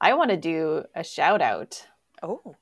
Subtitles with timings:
[0.00, 1.84] I want to do a shout out.
[2.22, 2.56] Oh,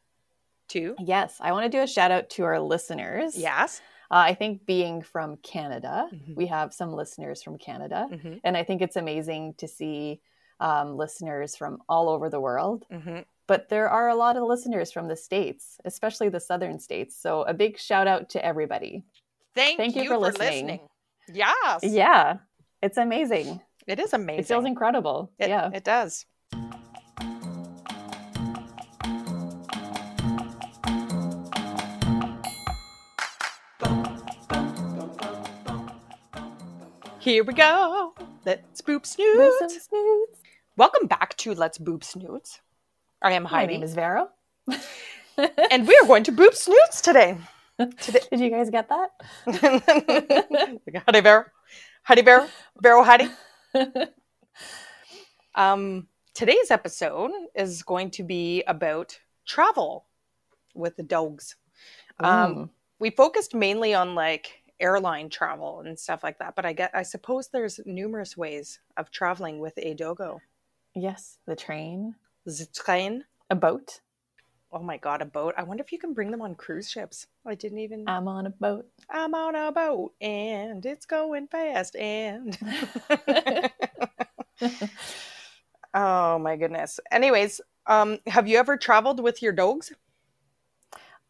[0.69, 0.95] two.
[0.99, 3.37] Yes, I want to do a shout out to our listeners.
[3.37, 3.81] Yes.
[4.11, 6.37] Uh, I think being from Canada, Mhm.
[6.37, 8.09] we have some listeners from Canada.
[8.11, 8.35] Mm-hmm.
[8.45, 10.21] And I think it's amazing to see
[10.59, 12.87] um, listeners from all over the world.
[12.91, 13.19] Mm-hmm.
[13.47, 17.15] But there are a lot of listeners from the States, especially the southern states.
[17.21, 19.05] So a big shout out to everybody.
[19.55, 20.49] Thank, Thank you you, for for, listening.
[20.67, 20.81] listening.
[21.33, 21.81] Yes.
[21.83, 22.39] Yeah,
[22.81, 23.61] it's amazing.
[23.87, 24.41] It is amazing.
[24.41, 25.31] It feels incredible.
[25.39, 25.71] It- yeah.
[25.75, 26.25] It does.
[37.27, 38.15] Here we go.
[38.45, 39.89] Let's boop snoots.
[40.77, 42.61] Welcome back to Let's Boop Snoots.
[43.21, 43.67] I am Heidi.
[43.67, 44.29] My name is Vero.
[45.73, 47.37] and we are going to boop snoots today.
[48.01, 49.11] Today, Did you guys get that?
[51.09, 51.47] Heidi Vero,
[52.05, 52.47] Heidi Vero,
[52.81, 53.29] Vero Heidi.
[55.57, 60.05] Um, today's episode is going to be about travel
[60.77, 61.57] with the dogs.
[62.21, 66.91] Um, we focused mainly on like airline travel and stuff like that, but I get
[66.95, 70.41] I suppose there's numerous ways of traveling with a dogo.
[70.95, 73.25] yes, the train, The train.
[73.51, 74.01] a boat.
[74.73, 75.55] Oh my god, a boat.
[75.57, 77.27] I wonder if you can bring them on cruise ships.
[77.47, 78.87] I didn't even I'm on a boat.
[79.09, 82.59] I'm on a boat and it's going fast and
[85.95, 87.01] Oh my goodness.
[87.11, 89.93] Anyways, um have you ever traveled with your dogs?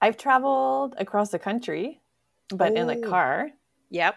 [0.00, 2.00] I've traveled across the country,
[2.50, 3.08] but in the Oh.
[3.10, 3.50] car.
[3.90, 4.16] Yep.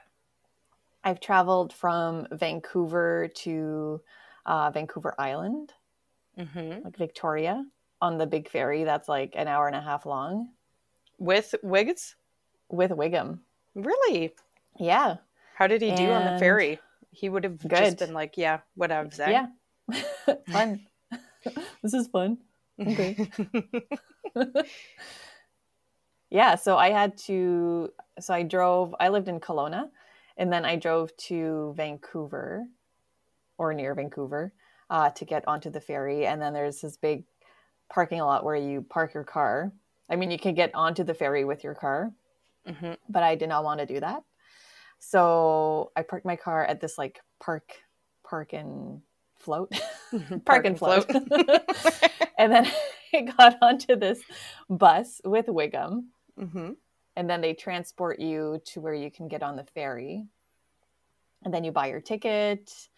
[1.03, 4.02] I've traveled from Vancouver to
[4.45, 5.73] uh, Vancouver Island,
[6.38, 6.83] Mhm.
[6.83, 7.66] like Victoria,
[8.02, 10.49] on the big ferry that's like an hour and a half long
[11.17, 12.16] With Wiggins?
[12.69, 13.39] with Wiggum.
[13.75, 14.33] Really?
[14.80, 15.17] Yeah.
[15.55, 16.80] How did he do on the ferry?
[17.11, 17.69] He would have Good.
[17.71, 19.09] just been like, yeah, whatever.
[19.11, 19.30] Zach.
[19.30, 20.36] Yeah.
[20.52, 20.88] fun.
[21.81, 22.38] this is fun.
[22.80, 23.30] Okay.
[26.30, 26.55] Yeah.
[26.55, 29.89] So I had to, so I drove, I lived in Kelowna
[30.37, 32.65] and then I drove to Vancouver
[33.58, 34.53] or near Vancouver
[34.89, 36.26] uh, to get onto the ferry.
[36.26, 37.23] And then there's this big
[37.92, 39.71] parking lot where you park your car.
[40.09, 42.11] I mean, you can get onto the ferry with your car,
[42.67, 42.98] Mhm.
[43.08, 44.23] but I did not want to do that.
[44.99, 47.71] So I parked my car at this like park,
[48.23, 49.02] park and
[49.37, 49.71] float,
[50.45, 51.09] park, and float.
[52.37, 52.71] and then
[53.14, 54.21] I got onto this
[54.70, 56.05] bus with Wiggum,
[56.39, 56.77] Mhm.
[57.16, 60.26] and then they transport you to where you can get on the ferry.
[61.44, 62.89] And then you buy your ticket.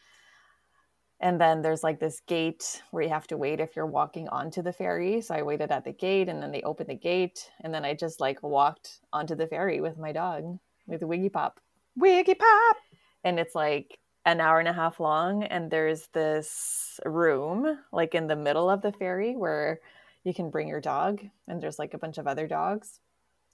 [1.20, 4.62] And then there's like this gate where you have to wait if you're walking onto
[4.62, 5.22] the ferry.
[5.22, 7.52] So I waited at the gate and then they opened the gate.
[7.62, 11.60] And then I just like walked onto the ferry with my dog, with Wiggy Pop.
[11.96, 12.78] Wiggy pop.
[13.24, 15.44] And it's like an hour and a half long.
[15.44, 19.80] And there's this room like in the middle of the ferry where
[20.24, 21.22] you can bring your dog.
[21.48, 23.01] And there's like a bunch of other dogs.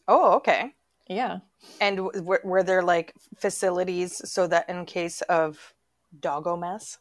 [0.07, 0.73] Oh, okay.
[1.07, 1.39] Yeah.
[1.79, 5.73] And w- were, there like facilities so that in case of
[6.19, 6.97] doggo mess,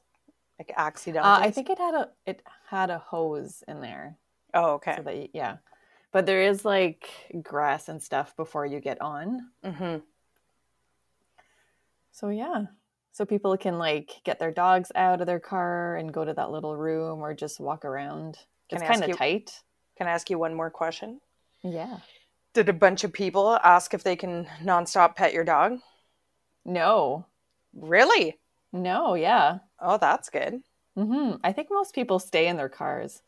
[0.59, 1.27] like accidents?
[1.27, 4.17] Uh, I think it had a it had a hose in there.
[4.55, 4.95] Oh, okay.
[4.97, 5.57] So that yeah.
[6.13, 7.09] But there is like
[7.43, 9.51] grass and stuff before you get on.
[9.65, 9.97] hmm
[12.13, 12.67] So yeah.
[13.13, 16.51] So people can like get their dogs out of their car and go to that
[16.51, 18.39] little room or just walk around.
[18.69, 19.63] Can it's kind of tight.
[19.97, 21.21] Can I ask you one more question?
[21.63, 21.99] Yeah.
[22.57, 25.79] Did a bunch of people ask if they can nonstop pet your dog?
[26.65, 27.27] No.
[27.75, 28.39] Really?
[28.73, 29.59] No, yeah.
[29.79, 30.63] Oh, that's good.
[30.95, 33.21] hmm I think most people stay in their cars.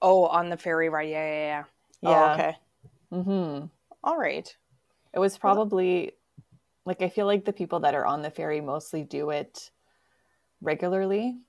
[0.00, 1.10] Oh, on the ferry ride.
[1.10, 1.64] Yeah, yeah,
[2.00, 2.10] yeah.
[2.10, 2.28] Yeah.
[2.28, 2.56] Oh, okay.
[3.10, 3.66] hmm
[4.02, 4.56] All right.
[5.12, 6.12] It was probably
[6.86, 9.70] like I feel like the people that are on the ferry mostly do it
[10.62, 11.40] regularly.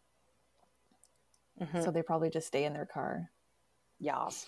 [1.61, 1.83] Mhm.
[1.85, 3.31] So they probably just stay in their car.
[3.99, 4.47] Yes.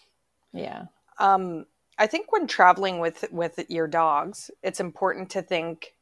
[0.54, 0.86] Yeah.
[1.20, 1.66] Um,
[1.98, 5.94] I think when traveling with with your dogs, it's important to think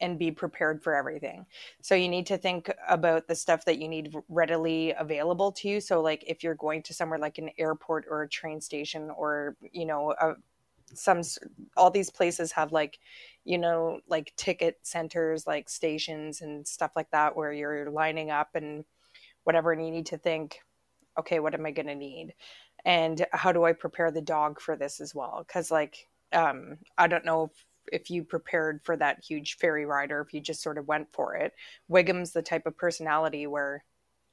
[0.00, 1.46] and be prepared for everything.
[1.80, 5.80] So you need to think about the stuff that you need readily available to you.
[5.80, 9.56] So like if you're going to somewhere like an airport or a train station or
[9.72, 10.34] you know a,
[10.94, 11.22] some
[11.76, 12.98] all these places have like
[13.44, 18.50] you know like ticket centers like stations and stuff like that where you're lining up
[18.54, 18.84] and
[19.44, 20.60] whatever and you need to think
[21.18, 22.34] okay what am i going to need
[22.84, 27.06] and how do i prepare the dog for this as well because like um i
[27.06, 27.64] don't know if,
[28.02, 31.06] if you prepared for that huge ferry ride or if you just sort of went
[31.12, 31.52] for it
[31.90, 33.84] wiggum's the type of personality where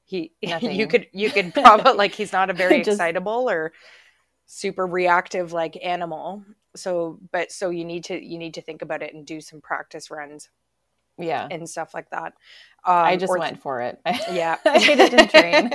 [0.06, 3.72] he you could you could probably like he's not a very Just- excitable or
[4.46, 6.44] super reactive like animal
[6.76, 9.62] so but so you need to you need to think about it and do some
[9.62, 10.50] practice runs
[11.18, 11.48] Yeah.
[11.50, 12.34] and stuff like that
[12.84, 14.00] um, I just went for it.
[14.32, 15.72] yeah I didn't train.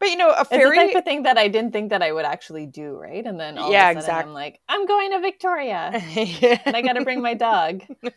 [0.00, 2.02] But you know, a ferry It's the type of thing that I didn't think that
[2.02, 3.24] I would actually do, right?
[3.26, 6.58] And then all Yeah, of a sudden exact- I'm like, I'm going to Victoria Yeah.
[6.64, 7.82] and I got to bring my dog.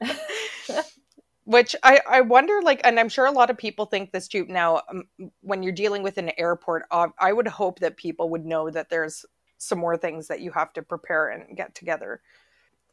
[1.44, 4.46] Which I, I wonder, like, and I'm sure a lot of people think this too.
[4.48, 5.04] Now, um,
[5.40, 8.90] when you're dealing with an airport, uh, I would hope that people would know that
[8.90, 9.24] there's
[9.58, 12.20] some more things that you have to prepare and get together.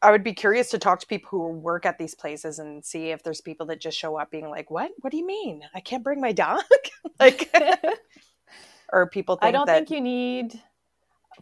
[0.01, 3.09] I would be curious to talk to people who work at these places and see
[3.09, 4.91] if there's people that just show up being like, "What?
[5.01, 5.61] What do you mean?
[5.73, 6.63] I can't bring my dog?"
[7.19, 7.49] like,
[8.93, 10.61] or people think I don't that think you need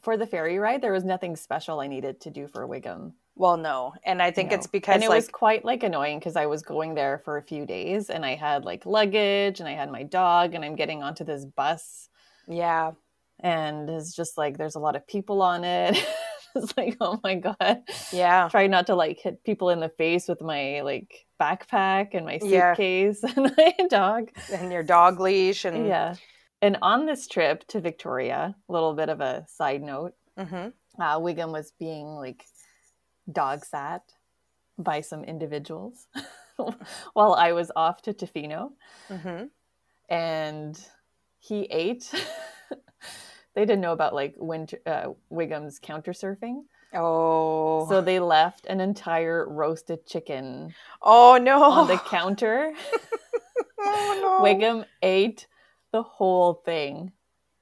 [0.01, 0.81] for the ferry ride.
[0.81, 3.13] There was nothing special I needed to do for Wiggum.
[3.35, 4.55] Well, no, and I think No.
[4.55, 7.37] it's because and it like was quite like annoying because I was going there for
[7.37, 10.75] a few days and I had like luggage and I had my dog and I'm
[10.75, 12.09] getting onto this bus
[12.47, 12.91] yeah,
[13.39, 15.97] and it's just like there's a lot of people on it.
[16.55, 17.83] it's like oh my god.
[18.11, 22.25] yeah, Try not to like hit people in the face with my like backpack and
[22.25, 22.73] my Yeah.
[22.73, 24.29] suitcase and my dog.
[24.53, 26.15] and your dog leash and Yeah.
[26.61, 30.73] And on this trip to Victoria, a little bit of a side note, Mhm.
[30.99, 32.45] uh, Wiggum was being like
[33.31, 34.01] dog sat
[34.79, 36.07] by some individuals
[37.13, 38.71] while I was off to Tofino
[39.09, 39.49] Mhm.
[40.09, 40.79] and
[41.39, 42.11] he ate.
[43.57, 46.61] They didn't know about like winter, uh, Wiggum's counter surfing.
[46.93, 52.71] Oh, So they left an entire roasted chicken oh no, on the counter.
[53.79, 54.45] oh, no.
[54.45, 55.47] Wiggum ate
[55.91, 57.11] the whole thing.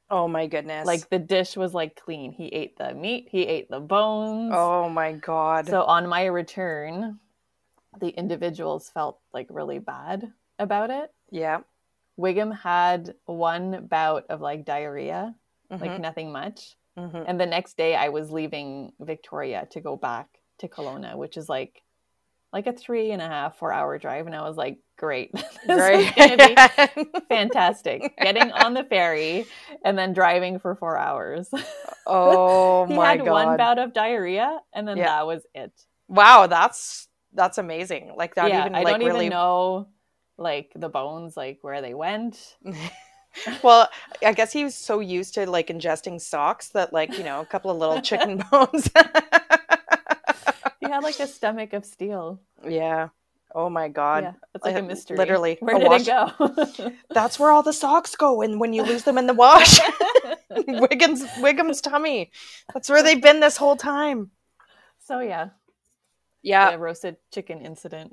[0.10, 0.86] Oh my goodness.
[0.86, 2.34] Like the dish was like clean.
[2.34, 4.52] He ate the meat, he ate the bones.
[4.54, 5.68] oh my god.
[5.70, 7.20] So on my return,
[8.02, 11.10] the individuals felt like really bad about it.
[11.32, 11.60] yeah.
[12.20, 15.36] Wiggum had one bout of like diarrhea,
[15.70, 16.00] like Mhm.
[16.02, 16.76] nothing much.
[16.98, 17.26] Mhm.
[17.28, 20.28] And the next day I was leaving Victoria to go back
[20.60, 21.82] to Kelowna, which is like
[22.54, 24.28] like a three and a half, four hour drive.
[24.28, 25.30] And I was like, great.
[25.68, 28.16] this is gonna be fantastic.
[28.18, 29.46] Getting on the ferry
[29.84, 31.50] and then driving for four hours.
[32.08, 32.90] oh my god.
[32.92, 33.32] he my had god.
[33.48, 35.08] one bout of diarrhea and then Yeah.
[35.08, 35.74] that was it.
[36.08, 38.14] wow, that's that's amazing.
[38.16, 39.88] Like that yeah, even I like don't really even know
[40.38, 42.56] like the bones, like where they went.
[43.64, 43.90] well,
[44.26, 47.46] I guess he was so used to like ingesting socks that like, you know, a
[47.46, 48.90] couple of little chicken bones.
[50.80, 52.40] He had like a stomach of steel.
[52.68, 53.10] yeah.
[53.58, 54.24] Oh my god.
[54.24, 55.16] yeah, it's like a mystery.
[55.18, 56.06] literally, where did wash- it
[56.78, 56.92] go?
[57.10, 59.80] That's where all the socks go and when you lose them in the wash.
[60.52, 62.32] Wiggum's Wiggum's tummy.
[62.74, 64.32] That's where they've been this whole time.
[65.00, 65.50] so yeah,
[66.44, 66.72] Yeah.
[66.72, 68.12] the roasted chicken incident.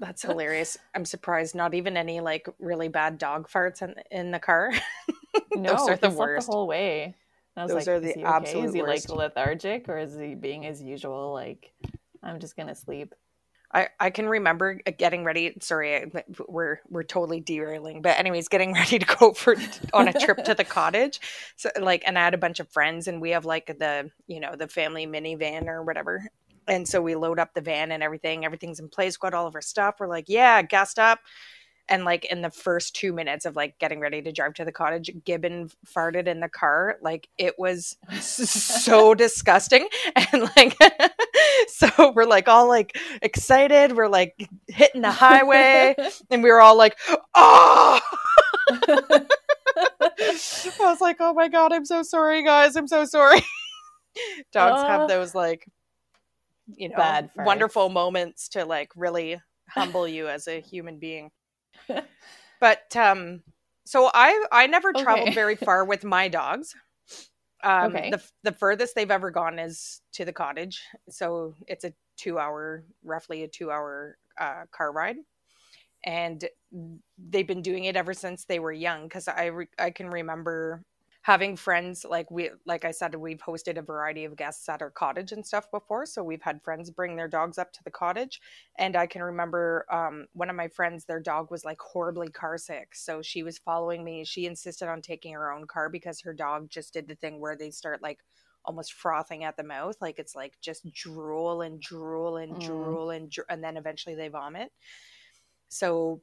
[0.00, 0.78] That's hilarious.
[0.94, 4.72] I'm surprised not even any like really bad dog farts in in the car.
[5.54, 6.46] no, Those are the worst.
[6.48, 7.04] the whole way.
[7.04, 7.14] And
[7.56, 8.62] I was Those like, are is the he okay?
[8.62, 9.08] Is he worst.
[9.10, 11.32] like lethargic or is he being as usual?
[11.34, 11.72] Like,
[12.22, 13.14] I'm just gonna sleep.
[13.72, 15.54] I, I can remember uh, getting ready.
[15.60, 16.10] Sorry,
[16.48, 19.54] we're we're totally derailing, but anyways, getting ready to go for
[19.92, 21.20] on a trip to the cottage.
[21.56, 24.40] So like, and I had a bunch of friends, and we have like the you
[24.40, 26.30] know the family minivan or whatever.
[26.70, 28.44] And so we load up the van and everything.
[28.44, 29.16] Everything's in place.
[29.16, 29.96] Got all of our stuff.
[29.98, 31.18] We're like, yeah, gassed up.
[31.88, 34.70] And like in the first two minutes of like getting ready to drive to the
[34.70, 36.98] cottage, Gibbon farted in the car.
[37.02, 39.88] Like it was so disgusting.
[40.32, 40.76] And like,
[41.68, 43.96] so we're like all like excited.
[43.96, 45.96] We're like hitting the highway,
[46.30, 46.96] and we were all like,
[47.34, 48.00] oh.
[48.70, 49.26] I
[50.78, 52.76] was like, oh my god, I'm so sorry, guys.
[52.76, 53.40] I'm so sorry.
[54.52, 55.66] Dogs Uh, have those like,
[56.76, 61.30] you know, bad wonderful moments to like really humble you as a human being.
[62.60, 63.42] But um,
[63.86, 65.34] so I I never traveled Okay.
[65.34, 66.74] very far with my dogs.
[67.64, 68.08] Um, Okay.
[68.08, 72.84] the the furthest they've ever gone is to the cottage, so it's a two hour,
[73.04, 75.16] roughly a two hour uh, car ride,
[76.04, 76.48] and
[77.18, 79.04] they've been doing it ever since they were young.
[79.04, 80.84] Because I re- I can remember
[81.22, 84.90] having friends like we like I said we've hosted a variety of guests at our
[84.90, 88.40] cottage and stuff before, so we've had friends bring their dogs up to the cottage,
[88.78, 92.56] and I can remember um, one of my friends, their dog was like horribly car
[92.58, 92.94] sick.
[92.94, 94.24] So she was following me.
[94.24, 97.56] She insisted on taking her own car because her dog just did the thing where
[97.56, 98.20] they start like
[98.64, 99.96] almost frothing at the mouth.
[100.00, 102.58] Like it's like just drool and drool and Mm.
[102.58, 104.70] drool and, dr- and then eventually they vomit.
[105.68, 106.22] So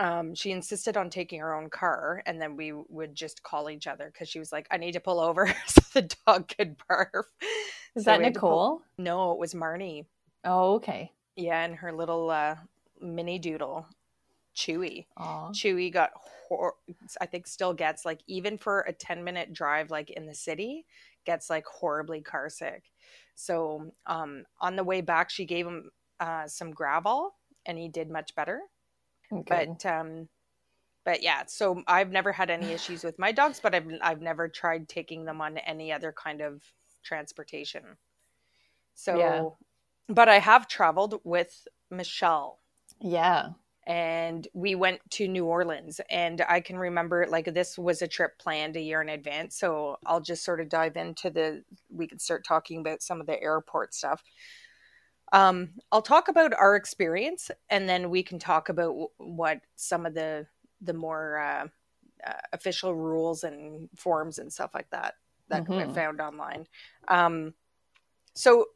[0.00, 3.86] um, she insisted on taking her own car and then we would just call each
[3.86, 7.24] other because she was like, I need to pull over so the dog could barf.
[7.94, 8.82] Is So that had pull- Nicole?
[8.98, 10.06] No, it was Marnie.
[10.44, 11.12] Oh, okay.
[11.36, 12.56] Yeah, and her little uh,
[13.00, 13.86] mini doodle,
[14.56, 15.06] Chewy.
[15.18, 15.50] Aw.
[15.50, 16.76] Chewy got, hor-
[17.20, 20.86] I think, still gets like even for a ten minute drive, like in the city,
[21.26, 22.84] gets like horribly car sick.
[23.34, 25.90] So um, on the way back, she gave him
[26.20, 27.30] uh, some Gravol,
[27.66, 28.60] and he did much better.
[29.30, 29.44] Good.
[29.46, 30.28] But um,
[31.04, 34.48] but yeah, so I've never had any issues with my dogs, but I've I've never
[34.48, 36.62] tried taking them on any other kind of
[37.02, 37.96] transportation.
[38.94, 39.44] So, yeah.
[40.08, 42.58] but I have traveled with Michelle.
[43.00, 43.50] Yeah.
[43.86, 48.38] And we went to New Orleans, and I can remember like this was a trip
[48.38, 49.56] planned a year in advance.
[49.56, 51.64] So I'll just sort of dive into the.
[51.88, 54.22] We can start talking about some of the airport stuff.
[55.32, 60.14] Um, I'll talk about our experience, and then we can talk about what some of
[60.14, 60.46] the
[60.82, 61.66] the more uh,
[62.26, 65.14] uh, official rules and forms and stuff like that
[65.48, 65.90] that mm-hmm.
[65.90, 66.66] I found online.
[67.08, 67.54] Um,
[68.34, 68.66] so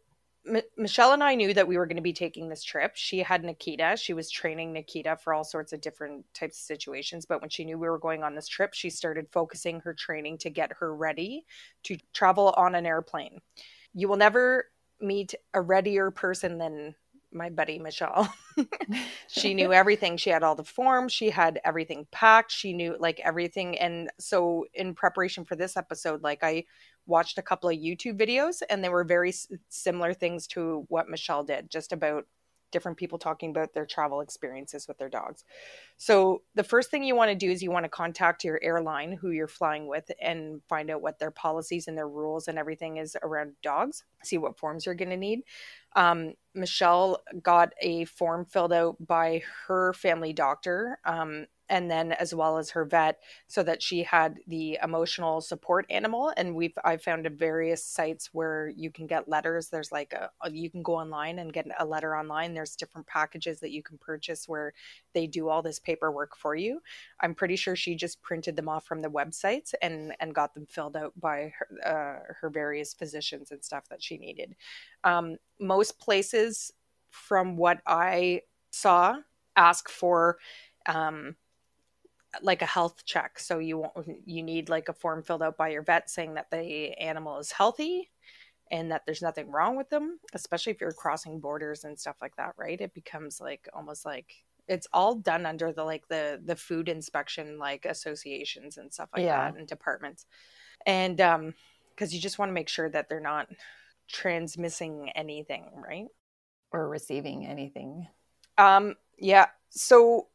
[0.46, 2.92] M- Michelle and I knew that we were going to be taking this trip.
[2.94, 3.96] She had Nikita.
[3.96, 7.24] She was training Nikita for all sorts of different types of situations.
[7.24, 10.38] But when she knew we were going on this trip, she started focusing her training
[10.38, 11.46] to get her ready
[11.84, 13.40] to travel on an airplane.
[13.94, 14.66] You will never
[15.04, 16.94] meet a readier person than
[17.32, 18.32] my buddy Michelle.
[19.28, 20.16] she knew everything.
[20.16, 23.78] She had all the forms, she had everything packed, she knew like everything.
[23.78, 26.64] And so, in preparation for this episode, like I
[27.06, 31.08] watched a couple of YouTube videos and they were very s- similar things to what
[31.08, 32.24] Michelle did, just about
[32.74, 35.44] different people talking about their travel experiences with their dogs.
[35.96, 39.12] So, the first thing you want to do is you want to contact your airline
[39.12, 42.98] who you're flying with and find out what their policies and their rules and everything
[42.98, 45.40] is around dogs, see what forms you're going to need.
[45.96, 52.34] Um, Michelle got a form filled out by her family doctor um, and then as
[52.34, 56.96] well as her vet so that she had the emotional support animal and we've i
[56.96, 59.68] found various sites where you can get letters.
[59.68, 62.54] There's like a you can go online and get a letter online.
[62.54, 64.72] There's different packages that you can purchase where
[65.12, 66.80] they do all this paperwork for you.
[67.20, 70.66] I'm pretty sure she just printed them off from the websites and and got them
[70.66, 74.54] filled out by her, uh, her various physicians and stuff that she needed.
[75.04, 76.72] Um, most places
[77.10, 78.40] from what i
[78.72, 79.16] saw
[79.54, 80.36] ask for
[80.86, 81.36] um,
[82.42, 83.38] like a health check.
[83.38, 83.92] So you won't,
[84.24, 87.52] you need like a form filled out by your vet saying that the animal is
[87.52, 88.10] healthy
[88.70, 92.36] and that there's nothing wrong with them, especially if you're crossing borders and stuff like
[92.36, 92.80] that, right?
[92.80, 94.34] It becomes like almost like
[94.66, 99.24] it's all done under the like the the food inspection like associations and stuff like
[99.24, 99.50] yeah.
[99.50, 100.26] that and departments.
[100.86, 101.54] And um
[101.90, 103.48] because you just want to make sure that they're not
[104.08, 106.06] transmitting anything, right?
[106.72, 108.08] Or receiving anything.
[108.58, 109.48] Um yeah.
[109.70, 110.28] So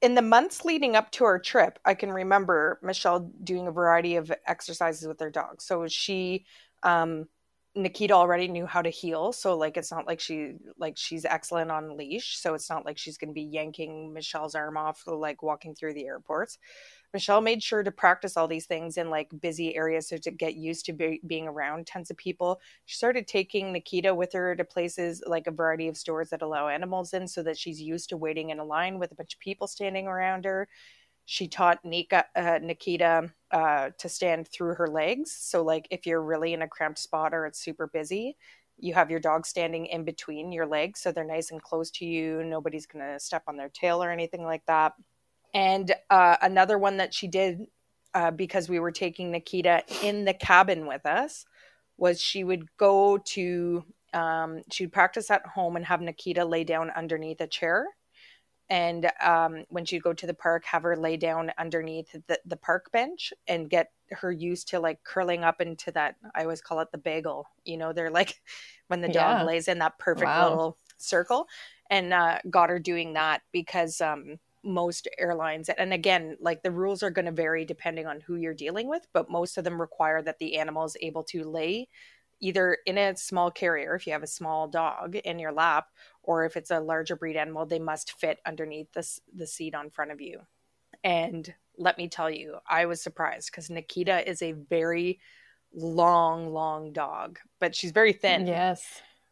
[0.00, 4.16] in the months leading up to our trip, I can remember Michelle doing a variety
[4.16, 5.60] of exercises with her dog.
[5.60, 6.44] So she,
[6.82, 7.26] um,
[7.74, 11.70] Nikita already knew how to heel, so like it's not like she like she's excellent
[11.70, 15.42] on leash, so it's not like she's going to be yanking Michelle's arm off like
[15.42, 16.58] walking through the airports.
[17.14, 20.56] Michelle made sure to practice all these things in like busy areas so to get
[20.56, 22.60] used to be, being around tons of people.
[22.84, 26.68] She started taking Nikita with her to places like a variety of stores that allow
[26.68, 29.40] animals in so that she's used to waiting in a line with a bunch of
[29.40, 30.68] people standing around her.
[31.24, 35.30] She taught Nika, uh, Nikita uh, to stand through her legs.
[35.30, 38.36] So, like, if you're really in a cramped spot or it's super busy,
[38.78, 42.06] you have your dog standing in between your legs so they're nice and close to
[42.06, 42.42] you.
[42.44, 44.94] Nobody's going to step on their tail or anything like that.
[45.54, 47.66] And uh, another one that she did
[48.14, 51.44] uh, because we were taking Nikita in the cabin with us
[51.96, 56.90] was she would go to, um, she'd practice at home and have Nikita lay down
[56.90, 57.86] underneath a chair.
[58.70, 62.56] And um, when she'd go to the park, have her lay down underneath the, the
[62.56, 66.16] park bench and get her used to like curling up into that.
[66.34, 67.46] I always call it the bagel.
[67.64, 68.40] You know, they're like
[68.88, 69.44] when the dog yeah.
[69.44, 70.48] lays in that perfect wow.
[70.48, 71.46] little circle
[71.90, 74.38] and uh, got her doing that because um,
[74.68, 78.54] most airlines and again like the rules are going to vary depending on who you're
[78.54, 81.88] dealing with but most of them require that the animal is able to lay
[82.40, 85.86] either in a small carrier if you have a small dog in your lap
[86.22, 89.90] or if it's a larger breed animal they must fit underneath the, the seat on
[89.90, 90.40] front of you.
[91.02, 95.20] And let me tell you i was surprised because nikita is a very
[95.72, 98.46] long long dog but she's very thin.
[98.46, 98.84] Yes.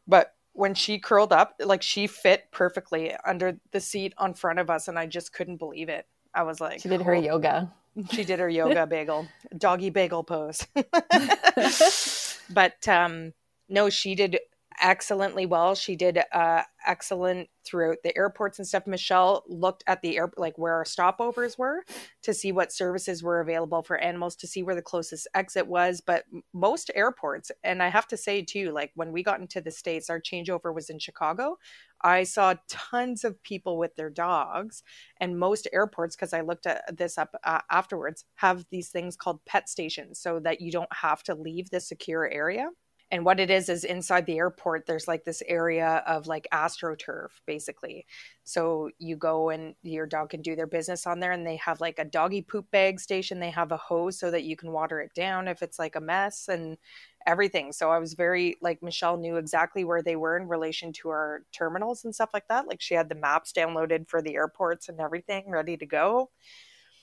[0.06, 4.70] But when she curled up, like she fit perfectly under the seat on front of
[4.70, 6.06] us, and I just couldn't believe it.
[6.34, 7.20] I was like, she did her oh.
[7.20, 7.72] yoga.
[8.10, 10.66] She did her yoga bagel, doggy bagel pose.
[12.50, 13.32] but um,
[13.68, 14.38] no, she did
[14.82, 15.74] excellently well.
[15.74, 18.86] She did uh, excellent throughout the airports and stuff.
[18.86, 21.84] Michelle looked at the air, like where our stopovers were,
[22.22, 26.00] to see what services were available for animals, to see where the closest exit was.
[26.00, 29.70] But most airports, and I have to say too, like when we got into the
[29.70, 31.56] states, our changeover was in Chicago.
[32.02, 34.82] I saw tons of people with their dogs,
[35.18, 39.44] and most airports, because I looked at this up uh, afterwards, have these things called
[39.46, 42.68] pet stations, so that you don't have to leave the secure area
[43.10, 47.28] and what it is is inside the airport there's like this area of like astroturf
[47.46, 48.04] basically.
[48.42, 51.80] So you go and your dog can do their business on there and they have
[51.80, 53.38] like a doggy poop bag station.
[53.38, 56.00] They have a hose so that you can water it down if it's like a
[56.00, 56.78] mess and
[57.26, 57.72] everything.
[57.72, 61.42] So i was very like michelle knew exactly where they were in relation to our
[61.52, 62.66] terminals and stuff like that.
[62.66, 66.30] Like she had the maps downloaded for the airports and everything ready to go.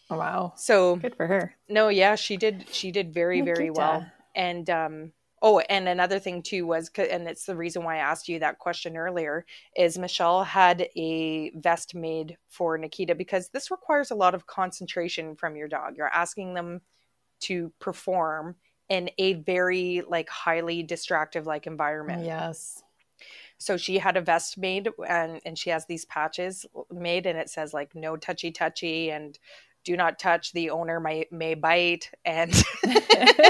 [0.10, 0.54] Oh, wow.
[0.58, 1.56] so Good for her.
[1.70, 4.06] no yeah she did she did very very well.
[4.36, 5.12] And um
[5.44, 8.58] oh and another thing too was, and it's the reason why i asked you that
[8.58, 9.46] question earlier
[9.76, 15.36] is michelle had a vest made for nikita because this requires a lot of concentration
[15.36, 16.82] from your dog you're asking them
[17.42, 18.56] to perform
[18.90, 22.82] in a very like highly distractive like environment Yes.
[23.58, 27.50] so she had a vest made and and she has these patches made and it
[27.50, 29.40] says like no touchy touchy and
[29.84, 32.52] do not touch the owner may may bite and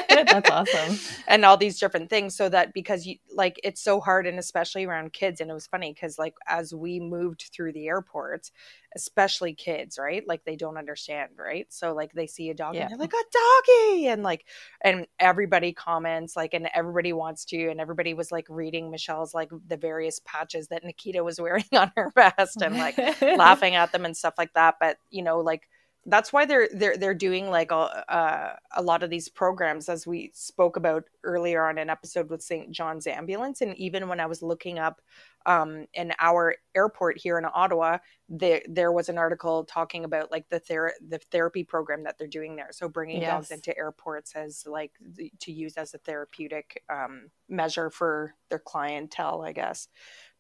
[0.10, 0.98] That's awesome.
[1.28, 4.86] and all these different things so that because you like it's so hard and especially
[4.86, 8.52] around kids and it was funny because like as we moved through the airports
[8.96, 12.84] especially kids right like they don't understand right so like they see a dog Yeah.
[12.84, 14.46] and they're like a doggy and like
[14.82, 19.50] and everybody comments like and everybody wants to and everybody was like reading michelle's like
[19.68, 24.06] the various patches that nikita was wearing on her vest and like laughing at them
[24.06, 25.68] and stuff like that but you know like
[26.06, 27.76] that's why they're they're they're doing like a
[28.14, 32.42] uh, a lot of these programs as we spoke about earlier on an episode with
[32.42, 32.72] St.
[32.72, 33.62] John's Ambulance.
[33.62, 35.02] And even when I was looking up
[35.46, 40.50] um, in our airport here in Ottawa there there was an article talking about like
[40.50, 42.70] the ther- the therapy program that they're doing there.
[42.72, 47.90] So bringing dogs into airports as like the, to use as a therapeutic um, measure
[47.90, 49.88] for their clientele I guess.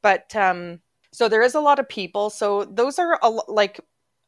[0.01, 0.81] But um
[1.13, 2.31] so there is a lot of people.
[2.31, 3.79] So those are a, like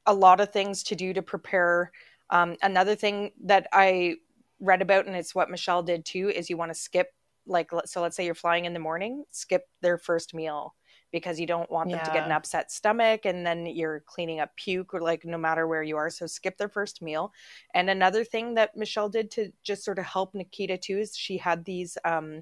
[0.06, 1.92] a lot of things to do to prepare.
[2.30, 4.16] Um, another thing that i
[4.60, 7.14] read about and it's what michelle did too is you want to skip
[7.46, 10.74] like so let's say you're flying in the morning skip their first meal
[11.16, 14.54] because you don't want them to get an upset stomach and then you're cleaning up
[14.58, 16.10] puke or like no matter where you are.
[16.10, 17.32] So skip their first meal.
[17.74, 21.38] And another thing that michelle did to just sort of help nikita too is she
[21.38, 22.42] had these um,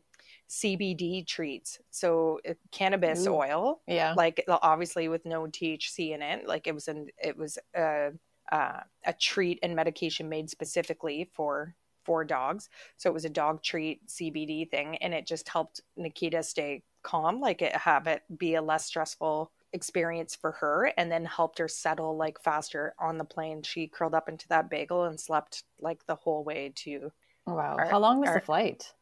[0.49, 2.39] cbd treats so
[2.71, 3.33] cannabis Ooh.
[3.35, 4.13] oil yeah.
[4.15, 6.47] like obviously with no THC in it.
[6.47, 8.11] Like it was an it was a
[8.51, 12.69] uh, a treat and medication made specifically for for dogs.
[12.97, 17.39] So it was a dog treat CBD thing, and it just helped Nikita stay calm,
[17.39, 21.67] like it have it be a less stressful experience for her, and then helped her
[21.67, 23.63] settle like faster on the plane.
[23.63, 27.11] She curled up into that bagel and slept like the whole way to.
[27.45, 27.75] Wow.
[27.77, 28.93] Our- How long was our- the flight?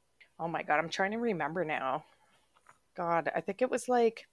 [0.42, 2.04] Oh my god, I'm trying to remember now.
[2.98, 4.26] God, I think it was like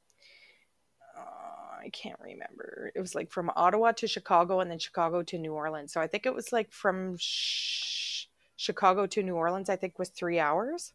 [1.17, 2.91] uh, I can't remember.
[2.95, 5.93] It was like from Ottawa to Chicago and then Chicago to New Orleans.
[5.93, 8.25] So I think it was like from sh-
[8.57, 9.69] Chicago to New Orleans.
[9.69, 10.95] I think was three hours.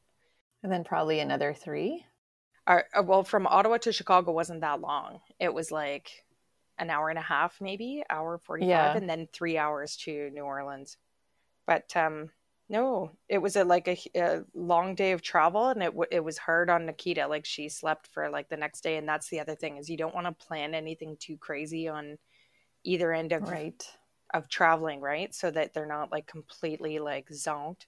[0.64, 2.06] And then probably another three.
[2.66, 5.20] Uh, well, from Ottawa to Chicago wasn't that long.
[5.40, 6.24] It was like
[6.80, 8.98] an hour and a half, maybe hour forty-five, Yeah.
[8.98, 10.98] and then three hours to New Orleans.
[11.68, 12.32] But um,
[12.74, 16.24] no, it was a like a, a long day of travel, and it w- it
[16.24, 17.28] was hard on Nikita.
[17.28, 19.98] Like she slept for like the next day, and that's the other thing is you
[19.98, 22.18] don't want to plan anything too crazy on
[22.84, 23.86] either end of Right.
[24.34, 25.36] of traveling, right?
[25.36, 27.86] So that they're not like completely like zonked.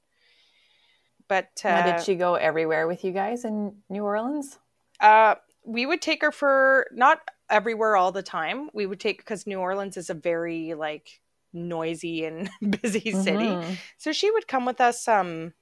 [1.28, 4.60] But uh, Now, did she go everywhere with you guys in New Orleans?
[5.00, 8.70] Uh, we would take her for not everywhere all the time.
[8.74, 11.22] We would take because New Orleans is a very like
[11.56, 12.50] noisy and
[12.82, 13.60] busy city.
[13.60, 13.82] Mhm.
[13.98, 15.54] So she would come with us um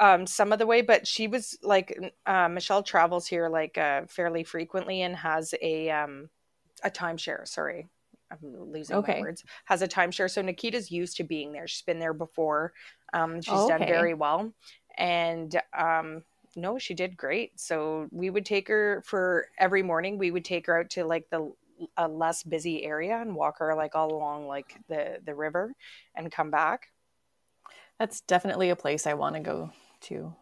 [0.00, 4.02] um some of the way, but she was like uh, Michelle travels here like uh,
[4.08, 6.30] fairly frequently and has a um
[6.84, 7.46] a timeshare.
[7.48, 7.88] Sorry.
[8.30, 9.14] I'm losing Okay.
[9.20, 9.44] my words.
[9.66, 10.30] Has a timeshare.
[10.30, 11.68] So Nikita's used to being there.
[11.68, 12.72] She's been there before.
[13.12, 14.52] Um, she's done very well.
[14.98, 16.24] And um,
[16.56, 17.58] no, she did great.
[17.60, 20.18] So we would take her for every morning.
[20.18, 21.52] We would take her out to like the
[21.96, 25.74] a less busy area and walk her like all along like the the river
[26.14, 26.88] and come back.
[27.98, 29.70] That's definitely a place I want to go
[30.02, 30.34] to.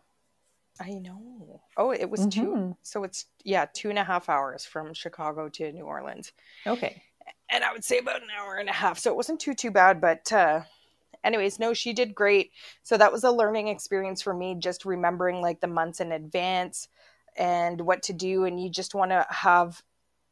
[0.80, 1.60] I know.
[1.76, 2.46] Oh, it was two.
[2.46, 2.76] Mhm.
[2.82, 6.32] So it's yeah, two and a half hours from Chicago to New Orleans.
[6.66, 7.02] Okay.
[7.48, 8.98] and I would say about an hour and a half.
[8.98, 10.62] So it wasn't too too bad, but uh
[11.22, 12.52] anyways, no, she did great.
[12.82, 16.88] So that was a learning experience for me just remembering like the months in advance
[17.36, 19.82] and what to do and you just want to have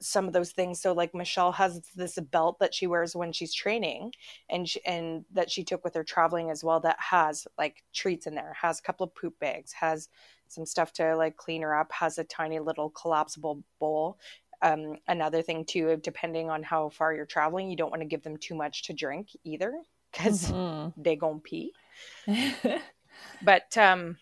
[0.02, 3.54] some of those things so like Michelle has this belt that she wears when she's
[3.54, 4.12] training
[4.50, 8.26] and she, and that she took with her traveling as well that has like treats
[8.26, 10.08] in there has a couple of poop bags has
[10.48, 14.18] some stuff to like clean her up has a tiny little collapsible bowl
[14.62, 18.22] um, another thing too depending on how far you're traveling you don't want to give
[18.22, 19.72] them too much to drink either
[20.12, 20.92] because Mhm.
[20.96, 21.72] they gon' pee
[23.42, 24.16] but um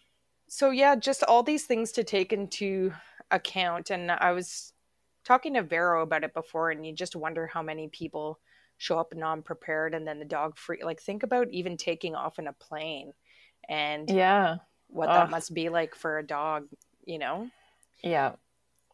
[0.48, 2.92] so yeah, just all these things to take into
[3.30, 3.90] account.
[3.90, 4.72] And I was
[5.30, 8.40] talking to Vero about it before, and you just wonder how many people
[8.78, 10.82] show up non-prepared, and then the dog free.
[10.82, 13.12] Like think about even taking off in a plane,
[13.68, 14.56] and Yeah.
[14.88, 15.14] what Ugh.
[15.14, 16.66] that must be like for a dog,
[17.04, 17.48] you know.
[18.02, 18.32] Yeah.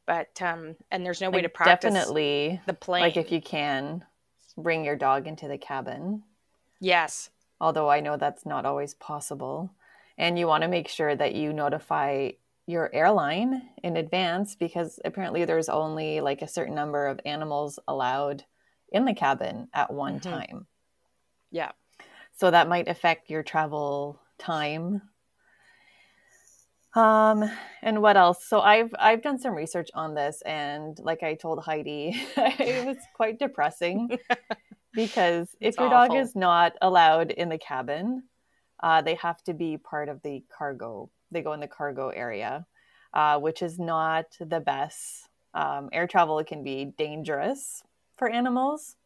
[0.05, 3.03] But um, and there's no way to practice definitely the plane.
[3.03, 4.05] like if you can
[4.59, 6.23] bring your dog into the cabin.
[6.81, 9.71] yes, although I know that's not always possible.
[10.19, 12.31] And you want to make sure that you notify
[12.67, 18.45] your airline in advance because apparently there's only like a certain number of animals allowed
[18.91, 20.21] in the cabin at one Mhm.
[20.21, 20.67] time.
[21.51, 21.73] yeah,
[22.35, 25.03] So that might affect your travel time.
[26.95, 27.45] Um
[27.83, 28.45] and what else?
[28.47, 32.97] So I've I've done some research on this and like I told Heidi, it was
[33.15, 34.09] quite depressing
[34.95, 38.25] because if It's your dog is not allowed in the cabin,
[38.83, 41.11] uh, they have to be part of the cargo.
[41.31, 42.67] They go in the cargo area,
[43.15, 45.29] uh, which is not the best.
[45.55, 47.83] Um, air travel can be dangerous
[48.17, 48.97] for animals.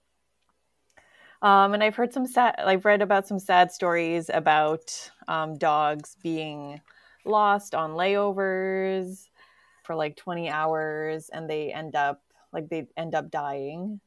[1.42, 6.16] Um, and I've heard some sad, I've read about some sad stories about um, dogs
[6.22, 6.80] being
[7.24, 9.28] lost on layovers
[9.85, 14.00] for like 20 hours and they end up like they end up dying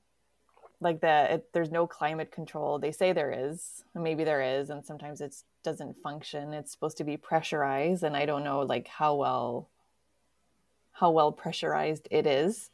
[0.84, 2.78] like the it, there's no climate control.
[2.78, 6.54] They say there is maybe there is and sometimes it doesn't function.
[6.54, 9.70] It's supposed to be pressurized and i don't know like how well
[10.92, 12.70] how well pressurized it is.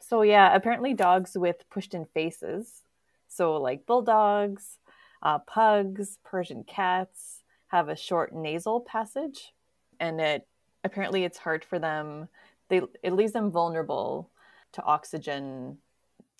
[0.00, 2.82] So yeah apparently dogs with pushed in faces
[3.28, 4.78] so like bulldogs
[5.22, 9.54] uh, pugs persian cats have a short nasal passage
[10.00, 10.46] and it
[10.84, 12.28] apparently it's hard for them
[12.68, 14.30] they it leaves them vulnerable
[14.72, 15.78] to oxygen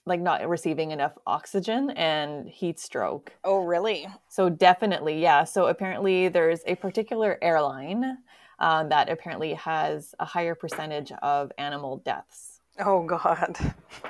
[0.06, 4.06] like not receiving enough oxygen and heat stroke Oh, really?
[4.28, 8.18] so definitely yeah so apparently there's a particular airline
[8.58, 12.48] um, that apparently has a higher percentage of animal deaths
[12.80, 13.54] Oh, God.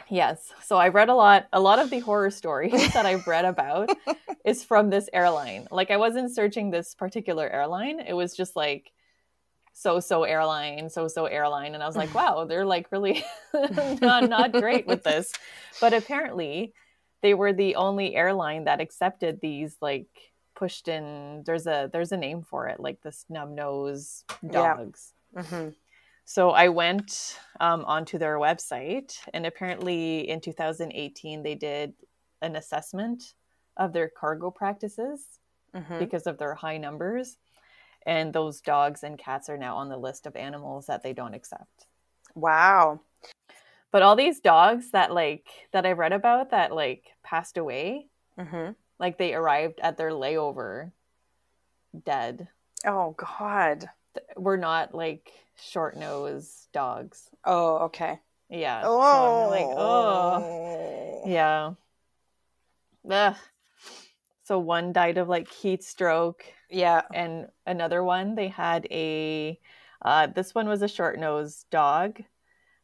[0.09, 0.53] Yes.
[0.65, 3.91] So I've read a lot a lot of the horror stories that I've read about
[4.45, 5.67] is from this airline.
[5.73, 7.99] Like I wasn't searching this particular airline.
[7.99, 8.93] It was just like
[9.73, 13.25] so so airline, so so airline and I was like, wow, they're like really
[14.03, 15.33] not not great with this.
[15.81, 16.75] But apparently
[17.23, 20.07] they were the only airline that accepted these like
[20.55, 24.77] pushed in there's a there's a name for it, like the snub nose Yeah.
[24.77, 25.15] dogs.
[25.35, 25.69] hmm
[26.25, 31.95] So I went um, onto their website, and apparently in 2018 they did
[32.41, 33.35] an assessment
[33.77, 35.39] of their cargo practices
[35.75, 37.39] hmm because of their high numbers,
[38.07, 41.35] and those dogs and cats are now on the list of animals that they don't
[41.35, 41.87] accept.
[42.35, 43.01] Wow.
[43.91, 48.07] But all these dogs that like that I've read about that like passed away,
[48.39, 50.93] hmm like they arrived at their layover
[52.05, 52.49] dead,
[52.87, 53.89] Oh, God.
[54.37, 57.31] We're not like short nosed dogs.
[57.45, 58.19] Oh, okay.
[58.51, 58.83] Yeah.
[58.83, 61.23] So Oh, I'm like, oh.
[61.27, 61.73] Yeah.
[63.11, 63.37] Ugh.
[64.53, 67.01] So one died of like heat stroke, Yeah.
[67.15, 69.59] and another one they had a.
[70.03, 72.21] Uh, this one was a short nosed dog.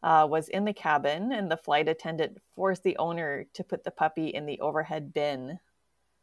[0.03, 3.91] Uh, was in the cabin, and the flight attendant forced the owner to put the
[3.91, 5.59] puppy in the overhead bin,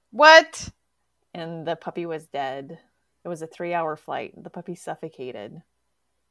[0.09, 0.67] What?
[1.35, 2.79] and the puppy was dead.
[3.23, 4.33] It was a three-hour flight.
[4.43, 5.61] The puppy suffocated.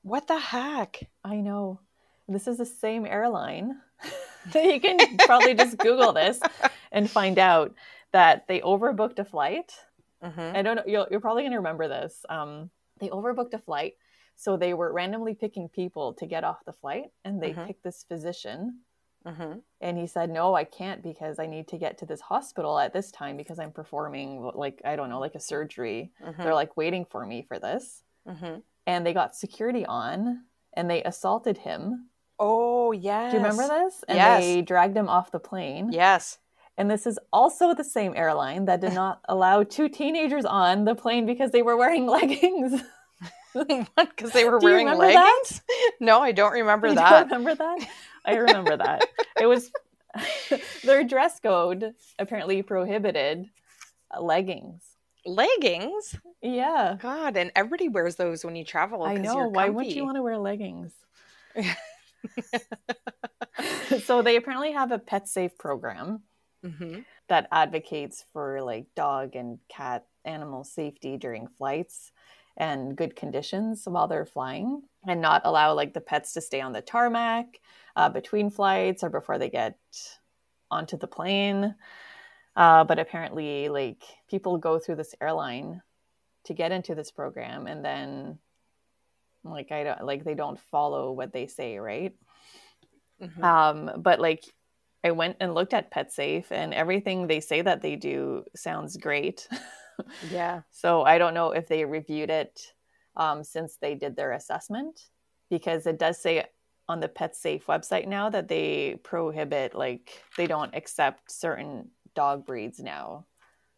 [0.02, 1.04] What the heck?
[1.22, 1.78] I know.
[2.26, 3.76] This is the same airline.
[4.54, 6.40] you can probably just Google this
[6.90, 7.72] and find out
[8.14, 9.72] that they overbooked a flight.
[10.22, 10.84] hmm I don't know.
[10.86, 12.24] You'll, you're probably going to remember this.
[12.30, 13.94] Um, they overbooked a flight.
[14.36, 17.66] So they were randomly picking people to get off the flight, and they Mhm.
[17.66, 18.80] picked this physician.
[19.26, 22.78] hmm And he said, No, I can't because I need to get to this hospital
[22.78, 26.12] at this time because I'm performing, like, I don't know, like a surgery.
[26.22, 28.02] hmm They're like waiting for me for this.
[28.26, 32.10] hmm And they got security on and they assaulted him.
[32.38, 33.30] Oh, yes.
[33.30, 34.04] Do you remember this?
[34.08, 34.40] And Yes.
[34.40, 35.90] they dragged him off the plane.
[35.92, 36.38] Yes.
[36.76, 40.94] And this is also the same airline that did not allow two teenagers on the
[40.94, 42.80] plane because they were wearing leggings.
[43.96, 45.24] Because they were Do you wearing remember that?
[45.44, 45.62] leggings?
[46.00, 47.28] No, I don't remember You that.
[47.28, 47.88] don't remember that?
[48.24, 49.04] I remember that.
[49.40, 49.70] It was
[50.82, 53.46] their dress code apparently prohibited
[54.12, 54.82] uh, leggings.
[55.24, 56.16] Leggings?
[56.42, 56.96] Yeah.
[57.00, 59.04] God, and everybody wears those when you travel.
[59.04, 59.46] I know.
[59.46, 60.90] Why wouldn't you want to wear leggings?
[64.02, 66.22] so they apparently have a pet safe program
[66.64, 67.04] Mhm.
[67.28, 72.12] that advocates for like dog and cat animal safety during flights
[72.56, 76.72] and good conditions while they're flying and not allow like the pets to stay on
[76.72, 77.60] the tarmac
[77.96, 79.78] uh, between flights or before they get
[80.70, 81.74] onto the plane
[82.56, 85.82] uh, but apparently like people go through this airline
[86.44, 88.38] to get into this program and then
[89.44, 92.14] like I don't like they don't follow what they say, right?
[93.20, 93.44] Mhm.
[93.44, 94.44] Um, but like
[95.04, 99.46] I went and looked at PetSafe and everything they say that they do sounds great.
[100.30, 100.62] yeah.
[100.70, 102.72] so I don't know if they reviewed it
[103.16, 105.10] um, since they did their assessment
[105.50, 106.46] because it does say
[106.88, 112.80] on the PetSafe website now that they prohibit like they don't accept certain dog breeds
[112.80, 113.26] now.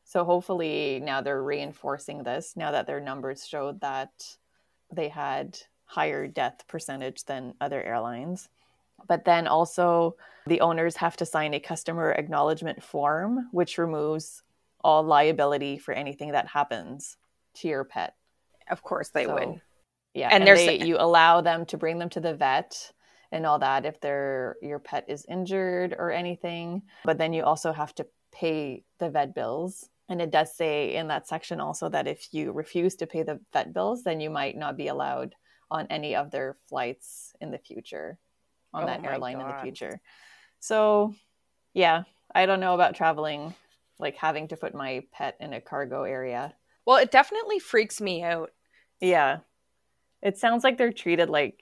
[0.05, 4.11] So hopefully now they're reinforcing this now that their numbers showed that
[4.93, 8.49] they had higher death percentage than other airlines.
[9.07, 14.43] But then also the owners have to sign a customer acknowledgement form which removes
[14.83, 17.17] all liability for anything that happens
[17.55, 18.15] to your pet.
[18.71, 19.61] Of course they So, would.
[20.15, 22.93] Yeah, And and, there's- they, you allow them to bring them to the vet
[23.33, 26.83] and all that if their your pet is injured or anything.
[27.05, 29.89] But then you also have to pay the vet bills.
[30.09, 33.41] And it does say in that section also that if you refuse to pay the
[33.53, 35.35] vet bills, then you might not be allowed
[35.71, 38.19] on any of their flights in the future,
[38.77, 40.01] on Oh that airline in the future.
[40.61, 41.15] So,
[41.75, 42.03] yeah,
[42.35, 43.55] I don't know about traveling,
[43.99, 46.55] like having to put my pet in a cargo area.
[46.87, 48.51] Well, it definitely freaks me out.
[49.01, 49.39] Yeah.
[50.23, 51.61] It sounds like they're treated like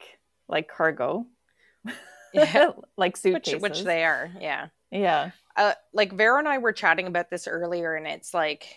[0.48, 1.27] like cargo.
[2.33, 2.70] Yeah.
[2.96, 3.62] like Which, suitcases.
[3.62, 4.68] which they are, yeah.
[4.90, 5.31] Yeah.
[5.57, 8.77] uh, like Vero and I were chatting about this earlier, and it's like,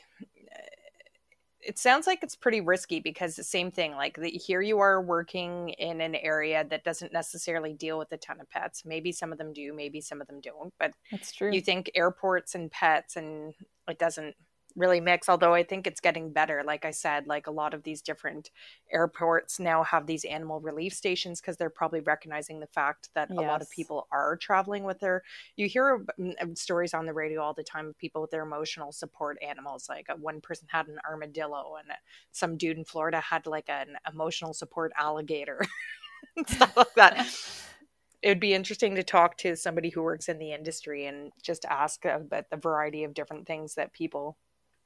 [1.68, 3.92] it sounds like it's pretty risky because the same thing.
[3.92, 8.18] Like the, here, you are working in an area that doesn't necessarily deal with a
[8.18, 8.84] ton of pets.
[8.86, 10.74] Maybe some of them do, maybe some of them don't.
[10.80, 11.52] But That's true.
[11.52, 13.54] you think airports and pets, and
[13.90, 14.34] it doesn't
[14.78, 15.28] really mix.
[15.28, 16.64] Although I think it's getting better.
[16.66, 18.52] Like I said, like a lot of these different
[18.92, 23.34] airports now have these animal relief stations because they're probably recognizing the fact that a
[23.34, 25.24] lot of people are traveling with their
[25.56, 26.06] you hear
[26.54, 30.10] stories on the radio all the time of people with their emotional support animals like
[30.10, 31.96] uh, one person had an armadillo and uh,
[32.32, 35.62] some dude in florida had like an emotional support alligator
[36.48, 37.28] stuff like that
[38.22, 41.66] it would be interesting to talk to somebody who works in the industry and just
[41.66, 44.38] ask about the variety of different things that people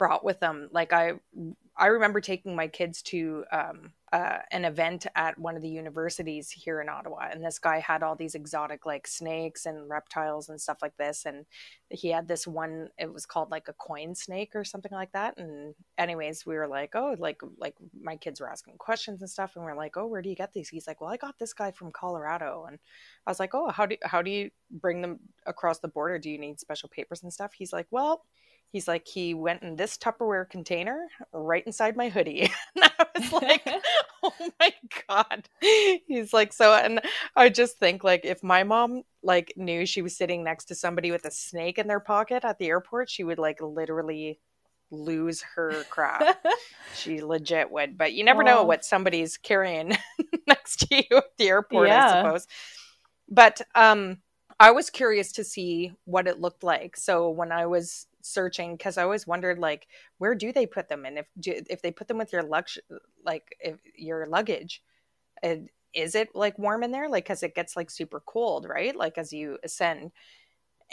[0.01, 0.67] brought with them.
[0.71, 1.13] Like i
[1.77, 6.51] i remember taking my kids to um, uh, an event at one of the universities
[6.51, 10.59] here in ottawa and this guy had all these exotic like snakes and reptiles and
[10.59, 11.45] stuff like this and
[11.89, 15.37] he had this one it was called like a corn snake or something like that
[15.37, 19.53] and anyways we were like oh like like my kids were asking questions and stuff
[19.55, 20.67] and we're like oh where do you get these?
[20.69, 22.79] He's like well i got this guy from colorado and
[23.25, 26.19] i was like oh how do how do you bring them across the border?
[26.19, 27.53] Do you need special papers and stuff?
[27.53, 28.23] He's like well
[28.71, 32.51] he's like he went in this tupperware container right inside my hoodie.
[32.75, 33.67] And i was like
[34.23, 34.71] oh my
[35.07, 35.49] god.
[36.07, 37.01] He's like so and
[37.35, 41.11] i just think like if my mom like knew she was sitting next to somebody
[41.11, 44.39] with a snake in their pocket at the airport she would like literally
[44.93, 46.43] lose her crap.
[46.95, 48.63] She legit would but you never know Oh.
[48.65, 49.97] what somebody's carrying
[50.47, 52.47] next to you at the airport i suppose.
[53.29, 54.17] But um
[54.59, 56.97] i was curious to see what it looked like.
[56.97, 61.05] So when i was searching because i always wondered like where do they put them?
[61.05, 62.77] And if do, if they put them with your lux
[63.25, 64.83] like if your luggage
[65.43, 67.09] and is it like warm in there?
[67.09, 68.95] Like because it gets like super cold right?
[68.95, 70.11] Like as you ascend.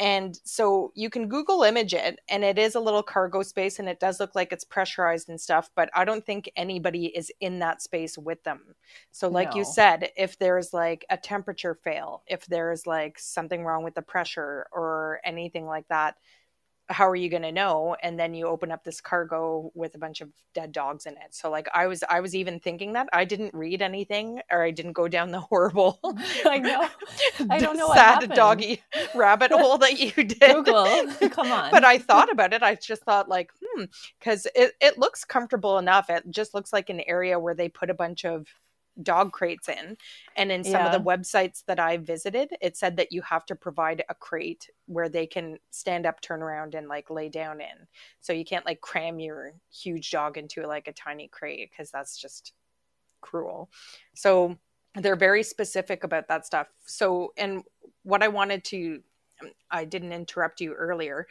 [0.01, 3.89] And so you can google image it and it is a little cargo space and
[3.89, 7.59] it does look like it's pressurized and stuff but i don't think anybody is in
[7.59, 8.77] that space with them.
[9.11, 13.83] So like you said if there's like a temperature fail if there's like something wrong
[13.83, 16.15] with the pressure or anything like that
[16.89, 17.97] how are you going to know?
[18.03, 21.33] And then you open up this cargo with a bunch of dead dogs in it.
[21.35, 23.09] So like i was i was even thinking that.
[23.13, 26.01] I didn't read anything or i didn't go down the horrible
[26.47, 26.89] I know.
[27.51, 28.83] I don't know what sad doggy
[29.15, 30.39] rabbit hole that you did.
[30.41, 31.07] Google.
[31.31, 31.71] Come on.
[31.71, 32.63] but i thought about it.
[32.63, 33.85] I just thought like hmm
[34.19, 36.11] because it, it looks comfortable enough.
[36.11, 38.47] It just looks like an area where they put a bunch of
[39.03, 39.97] dog crates in.
[40.37, 43.55] And in some of the websites that i visited it said that you have to
[43.55, 47.87] provide a crate where they can stand up turn around and like lay down in.
[48.21, 52.17] So you can't like cram your huge dog into like a tiny crate because that's
[52.19, 52.53] just
[53.21, 53.71] cruel.
[54.15, 54.57] So
[54.95, 56.69] they're very specific about that stuff.
[56.87, 57.63] So and
[58.09, 59.01] what i wanted to
[59.43, 61.27] um, i didn't interrupt you earlier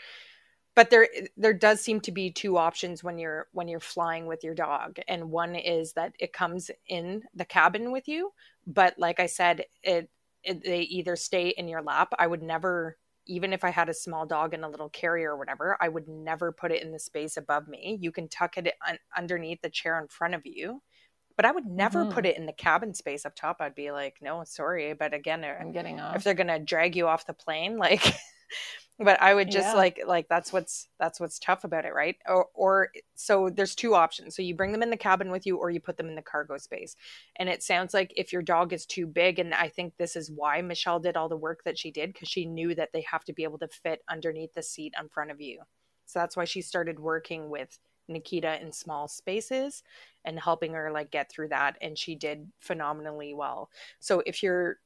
[0.78, 4.44] but there there does seem to be two options when you're when you're flying with
[4.44, 4.98] your dog.
[5.08, 8.32] And one is that it comes in the cabin with you
[8.68, 10.10] but like i said it,
[10.44, 12.10] it they either stay in your lap.
[12.20, 15.38] I would never even if i had a small dog in a little carrier or
[15.38, 17.98] whatever i would never put it in the space above me.
[18.02, 20.82] You can tuck it un- underneath the chair in front of you
[21.38, 22.12] but i would never Mhm.
[22.14, 23.58] put it in the cabin space up top.
[23.62, 24.94] I'd be like no sorry.
[24.94, 26.16] But again I'm getting off.
[26.18, 28.04] if they're gonna drag you off the plane like
[29.00, 29.74] but i would just Yeah.
[29.74, 32.16] like like that's what's that's what's tough about it right?
[32.28, 34.36] Or or so there's two options.
[34.36, 36.22] So you bring them in the cabin with you or you put them in the
[36.22, 36.96] cargo space.
[37.38, 40.32] And it sounds like if your dog is too big and i think this is
[40.32, 43.24] why michelle did all the work that she did because she knew that they have
[43.26, 45.62] to be able to fit underneath the seat in front of you.
[46.06, 49.84] So that's why she started working with nikita in small spaces
[50.26, 51.78] and helping her like get through that.
[51.82, 53.70] And she did phenomenally well.
[54.00, 54.78] So if you're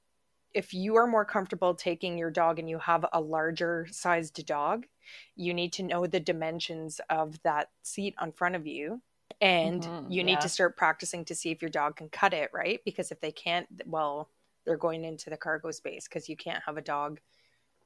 [0.54, 4.88] if you are more comfortable taking your dog and you have a larger sized dog,
[5.36, 9.02] you need to know the dimensions of that seat in front of you.
[9.40, 10.42] And Mhm, you need yeah.
[10.42, 12.80] to start practicing to see if your dog can cut it, right?
[12.86, 14.30] Because if they can't, well,
[14.66, 17.20] they're going into the cargo space because you can't have a dog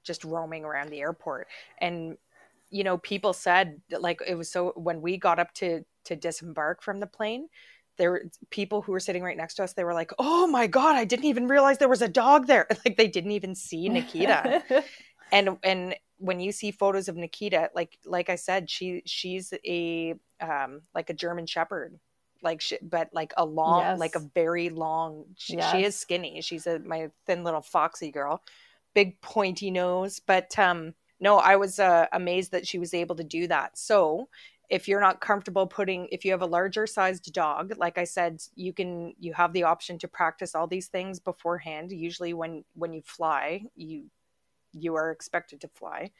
[0.04, 1.47] just roaming around the airport.
[1.80, 2.17] And,
[2.69, 6.84] you know, people said like it was so when we got up to to disembark
[6.84, 7.49] from the plane,
[7.97, 10.67] there were people who were sitting right next to us they were like oh my
[10.67, 12.67] god i didn't even realize there was a dog there.
[12.86, 14.63] Like they didn't even see nikita.
[15.31, 20.13] And and when you see photos of nikita like like i said she she's a
[20.39, 21.99] um like a german shepherd.
[22.43, 23.99] Like she, but like a long Yes.
[23.99, 26.41] like a very long she, she is skinny.
[26.41, 28.43] She's a my thin little foxy girl.
[28.93, 30.19] Big pointy nose.
[30.19, 33.77] But um no i was uh, amazed that she was able to do that.
[33.77, 34.29] So
[34.69, 38.41] if you're not comfortable putting if you have a larger sized dog like i said
[38.56, 41.91] you can you have the option to practice all these things beforehand.
[41.91, 44.06] Usually when when you fly you
[44.71, 46.12] you are expected to fly.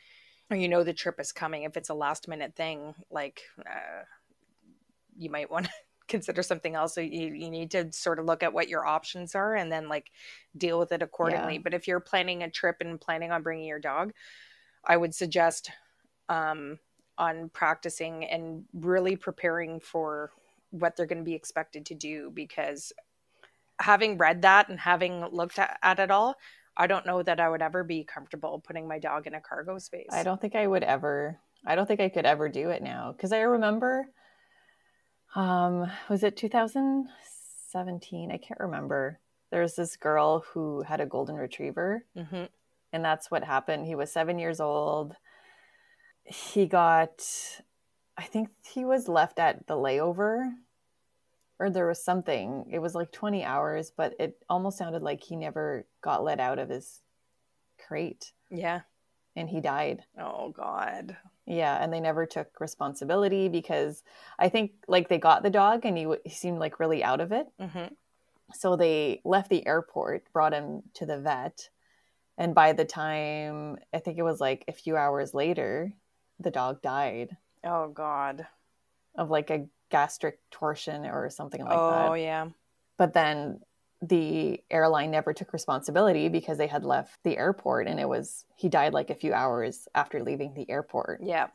[0.50, 1.64] Or you know the trip is coming.
[1.64, 4.04] If it's a last minute thing like uh,
[5.18, 5.72] you might want to
[6.08, 6.94] consider something else.
[6.94, 9.90] So you, you need to sort of look at what your options are and then
[9.90, 10.12] like
[10.56, 11.56] deal with it accordingly.
[11.56, 11.62] Yeah.
[11.64, 14.14] but if you're planning a trip and planning on bringing your dog
[14.86, 15.72] i would suggest
[16.30, 16.80] um,
[17.18, 20.32] on practicing and really preparing for
[20.72, 22.92] what they're going to be expected to do because
[23.80, 26.36] having read that and having looked at, at it all
[26.78, 29.78] i don't know that i would ever be comfortable putting my dog in a cargo
[29.78, 31.40] space I don't think I would ever.
[31.66, 34.08] I don't think I could ever do it now because I remember.
[35.36, 38.32] Um, was it 2017?
[38.32, 39.20] I can't remember.
[39.52, 42.46] There was this girl who had a golden retriever, hmm
[42.94, 43.86] and that's what happened.
[43.86, 45.18] He was seven years old.
[46.26, 47.24] He got,
[48.18, 50.52] I think he was left at the layover,
[51.60, 52.66] or there was something.
[52.72, 56.60] It was like 20 hours, but it almost sounded like he never got let out
[56.60, 57.02] of his
[57.88, 58.82] crate yeah
[59.36, 60.04] and he died.
[60.20, 64.02] oh god Yeah, and they never took responsibility because
[64.40, 67.22] I think like they got the dog and he, w- he seemed like really out
[67.22, 67.48] of it.
[67.60, 67.88] hmm
[68.54, 71.70] So they left the airport, brought him to the vet,
[72.38, 75.94] and by the time I think it was like a few hours later,
[76.40, 78.48] the dog died oh god
[79.18, 82.10] of like a gastric torsion or something like oh that.
[82.10, 82.48] Oh yeah
[82.98, 83.60] But then
[84.02, 88.68] the airline never took responsibility because they had left the airport and it was he
[88.70, 91.22] died like a few hours after leaving the airport.
[91.24, 91.48] yeah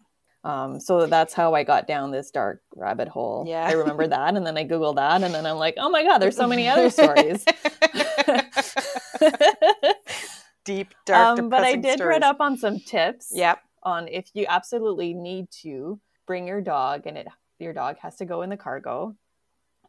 [0.43, 3.45] Um, so that's how I got down this dark rabbit hole.
[3.47, 3.67] Yeah.
[3.67, 6.17] I remember that, and then I googled that, and then I'm like, oh my god,
[6.19, 7.45] there's so many other stories.
[10.65, 12.09] deep dark um, but I did stories.
[12.09, 17.07] read up on some tips yep on if you absolutely need to bring your dog,
[17.07, 19.17] and it your dog has to go in the cargo.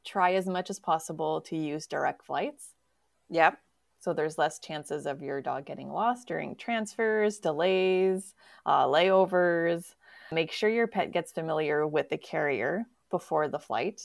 [0.06, 2.74] Try as much as possible to use direct flights.
[3.30, 3.60] yep
[4.00, 8.34] So there's less chances of your dog getting lost during transfers, delays,
[8.66, 9.94] uh, layovers.
[10.32, 14.02] Make sure your pet gets familiar with the carrier before the flight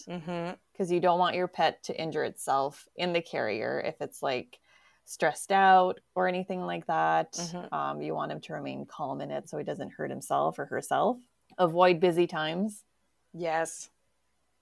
[0.72, 4.58] because you don't want your pet to injure itself in the carrier if it's like
[5.06, 7.32] stressed out or anything like that.
[7.32, 7.72] Mhm.
[7.72, 10.66] Um, you want him to remain calm in it so he doesn't hurt himself or
[10.66, 11.18] herself.
[11.58, 12.84] Avoid busy times.
[13.32, 13.90] yes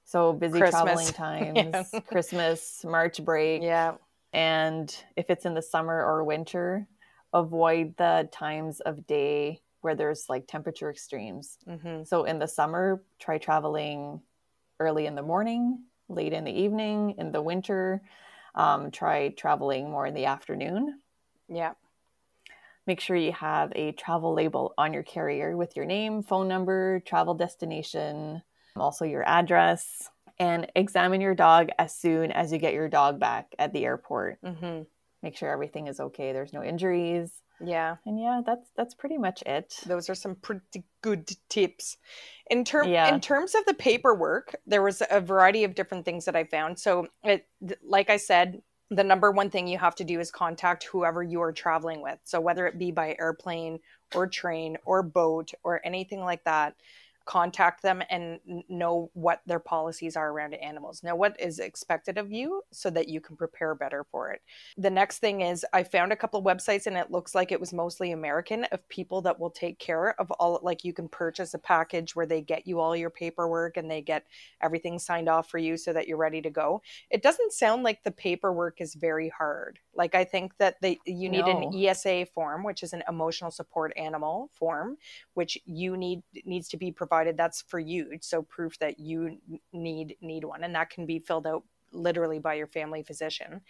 [0.04, 0.70] So busy Christmas.
[0.70, 2.00] traveling times, Yeah.
[2.06, 3.96] Christmas, March break yeah
[4.32, 6.88] and if it's in the summer or winter
[7.32, 13.02] avoid the times of day where there's like temperature extremes hmm so in the summer
[13.20, 14.20] try traveling
[14.80, 18.02] early in the morning late in the evening in the winter
[18.54, 21.00] um, try traveling more in the afternoon.
[21.48, 21.72] Yeah.
[22.86, 27.00] Make sure you have a travel label on your carrier with your name phone number
[27.00, 28.42] travel destination
[28.76, 33.54] also your address and examine your dog as soon as you get your dog back
[33.58, 34.38] at the airport.
[34.44, 34.82] Hmm
[35.24, 37.32] make sure everything is okay there's no injuries.
[37.60, 37.96] Yeah.
[38.04, 39.74] And yeah that's that's pretty much it.
[39.86, 41.96] Those are some pretty good tips.
[42.50, 43.12] In term Yeah.
[43.12, 46.78] in terms of the paperwork there was a variety of different things that i found.
[46.78, 47.48] So it
[47.82, 51.40] like i said the number one thing you have to do is contact whoever you
[51.40, 52.18] are traveling with.
[52.24, 53.80] So whether it be by airplane
[54.14, 56.76] or train or boat or anything like that
[57.24, 61.02] contact them and know what their policies are around animals.
[61.02, 64.42] Know what is expected of you so that you can prepare better for it?
[64.76, 67.60] The next thing is i found a couple of websites and it looks like it
[67.60, 71.54] was mostly american of people that will take care of all like you can purchase
[71.54, 74.26] a package where they get you all your paperwork and they get
[74.60, 76.82] everything signed off for you so that you're ready to go.
[77.10, 79.78] It doesn't sound like the paperwork is very hard.
[79.94, 81.68] Like i think that they you need no.
[81.68, 84.96] an esa form which is an emotional support animal form
[85.34, 88.18] which you need needs to be provided that's for you.
[88.20, 89.38] So proof that you
[89.72, 91.62] need need one and that can be filled out
[91.92, 93.60] literally by your family physician.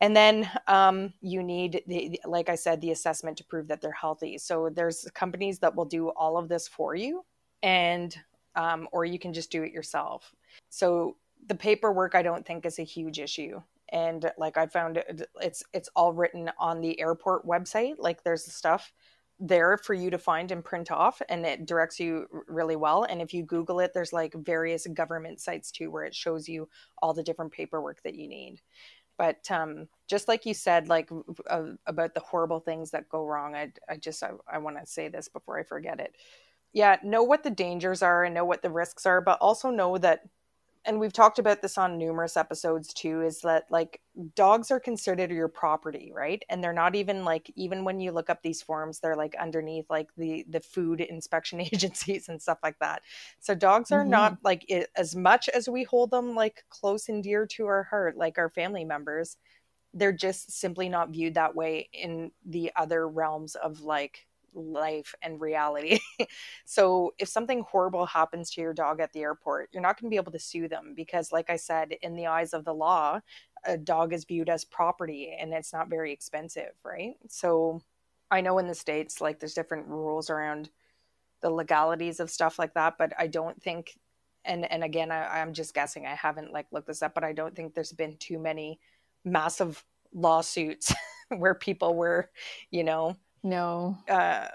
[0.00, 3.92] And then um, you need the, like i said the assessment to prove that they're
[3.92, 4.38] healthy.
[4.38, 7.24] So there's companies that will do all of this for you
[7.62, 8.16] and
[8.54, 10.32] um, or you can just do it yourself.
[10.70, 11.16] So
[11.48, 13.60] the paperwork i don't think is a huge issue.
[13.90, 18.44] And like i found it, it's it's all written on the airport website like there's
[18.44, 18.92] the stuff
[19.38, 23.20] there for you to find and print off and it directs you really well and
[23.20, 26.68] if you google it there's like various government sites too where it shows you
[27.02, 28.60] all the different paperwork that you need.
[29.18, 31.10] But um, just like you said like
[31.48, 34.86] uh, about the horrible things that go wrong i, I just i, I want to
[34.86, 36.14] say this before i forget it.
[36.72, 39.98] Yeah know what the dangers are and know what the risks are but also know
[39.98, 40.22] that
[40.86, 44.00] and we've talked about this on numerous episodes too is that like
[44.34, 48.30] dogs are considered your property right and they're not even like even when you look
[48.30, 52.78] up these forms they're like underneath like the the food inspection agencies and stuff like
[52.78, 53.02] that
[53.40, 54.10] so dogs are mm-hmm.
[54.10, 57.82] not like it, as much as we hold them like close and dear to our
[57.84, 59.36] heart like our family members
[59.94, 64.26] they're just simply not viewed that way in the other realms of like
[64.56, 66.00] life and reality.
[66.64, 70.14] so if something horrible happens to your dog at the airport, you're not going to
[70.14, 73.20] be able to sue them because, like I said, in the eyes of the law,
[73.64, 77.14] a dog is viewed as property and it's not very expensive, right?
[77.28, 77.80] So
[78.30, 80.70] I know in the States, like there's different rules around
[81.42, 83.92] the legalities of stuff like that, but I don't think
[84.46, 87.32] and and again I, i'm just guessing i haven't like looked this up but i
[87.32, 88.78] don't think there's been too many
[89.24, 89.84] massive
[90.14, 90.94] lawsuits
[91.36, 92.30] where people were
[92.70, 93.16] you know
[93.46, 93.98] no.
[94.08, 94.48] Uh,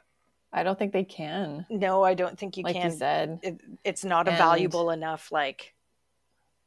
[0.53, 1.65] I don't think they can.
[1.69, 2.91] No, I don't think you like can.
[2.91, 5.73] You said it, it's not and, a valuable enough like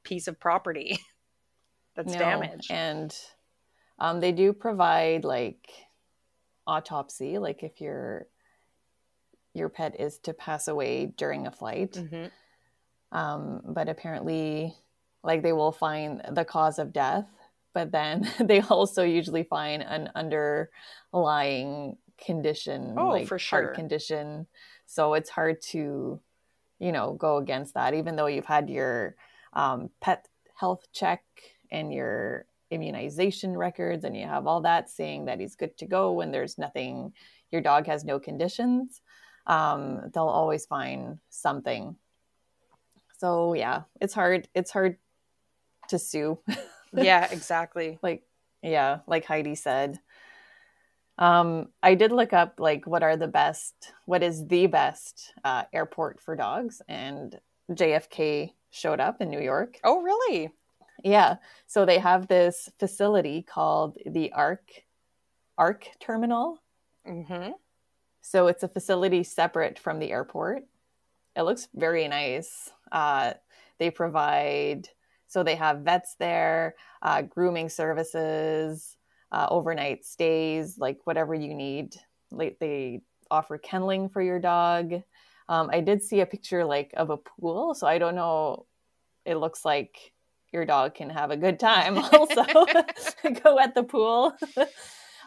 [0.04, 0.98] piece of property
[1.96, 2.70] that's no, damaged.
[2.70, 3.16] And
[3.98, 5.68] um, they do provide like
[6.66, 8.26] autopsy, like if your
[9.52, 11.92] your pet is to pass away during a flight.
[11.92, 13.16] Mm-hmm.
[13.16, 14.74] Um, but apparently,
[15.22, 17.26] like they will find the cause of death,
[17.72, 23.62] but then they also usually find an underlying condition oh like for sure.
[23.62, 24.46] heart condition.
[24.86, 26.20] So it's hard to
[26.78, 29.16] you know go against that even though you've had your
[29.52, 31.22] um, pet health check
[31.70, 36.12] and your immunization records and you have all that saying that he's good to go
[36.12, 37.12] when there's nothing
[37.50, 39.00] your dog has no conditions
[39.46, 41.96] um, they'll always find something.
[43.18, 44.96] So yeah it's hard it's hard
[45.88, 46.38] to sue.
[46.96, 47.98] Yeah exactly.
[48.02, 48.22] Like
[48.62, 49.98] yeah like heidi said
[51.18, 55.64] um, I did look up like what are the best, what is the best uh,
[55.72, 57.38] airport for dogs, and
[57.70, 59.78] JFK showed up in New York.
[59.84, 60.50] Oh, really?
[61.04, 61.36] Yeah.
[61.66, 64.70] So they have this facility called the ARK
[65.56, 66.58] ARK Terminal.
[67.08, 67.52] Mm-hmm.
[68.20, 70.64] So it's a facility separate from the airport.
[71.36, 72.70] It looks very nice.
[72.90, 73.34] Uh,
[73.78, 74.88] they provide
[75.26, 78.96] so they have vets there, uh, grooming services
[79.34, 81.96] uh, overnight stays, like whatever you need.
[82.30, 83.00] Like they
[83.32, 84.92] offer kenneling for your dog.
[85.48, 88.66] Um, I did see a picture like of a pool, so I don't know.
[89.24, 90.12] It looks like
[90.52, 92.44] your dog can have a good time also
[93.42, 94.32] go at the pool.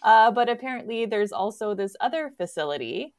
[0.03, 3.15] Uh, but apparently, there's also this other facility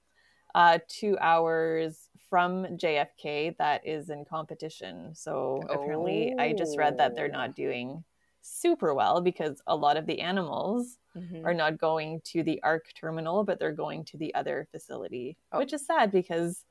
[0.55, 5.13] uh, two hours from JFK that is in competition.
[5.13, 8.05] So apparently, I just read that they're not doing
[8.43, 11.45] super well because a lot of the animals mm-hmm.
[11.45, 15.59] are not going to the ARK terminal, but they're going to the other facility, oh.
[15.59, 16.65] which is sad because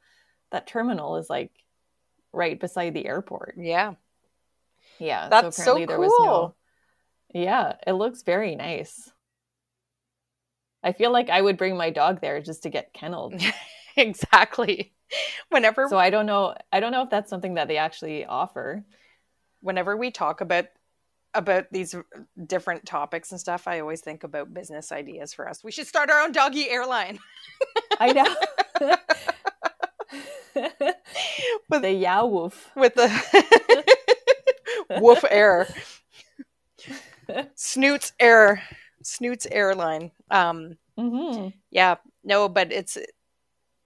[0.51, 1.51] that terminal is like
[2.34, 3.55] right beside the airport.
[3.57, 3.93] Yeah.
[4.99, 5.30] Yeah.
[5.30, 5.86] That's so, so cool.
[5.86, 6.55] there was no.
[7.34, 9.11] Yeah, it looks very nice.
[10.84, 13.41] I feel like I would bring my dog there just to get kenneled.
[13.97, 14.93] exactly.
[15.49, 18.84] Whenever So I don't know I don't know if that's something that they actually offer.
[19.61, 20.65] Whenever we talk about
[21.34, 21.96] about these
[22.46, 25.64] different topics and stuff, I always think about business ideas for us.
[25.64, 27.20] We should start our own doggy airline.
[28.00, 28.36] I know.
[31.70, 32.72] with the Yow Woof.
[32.76, 33.86] With the
[35.02, 35.68] Woof Air.
[37.56, 38.64] Snoots Air.
[39.04, 40.12] Snoots Airline.
[40.32, 41.50] Um, mm-hmm.
[41.72, 42.98] Yeah, no, but it's,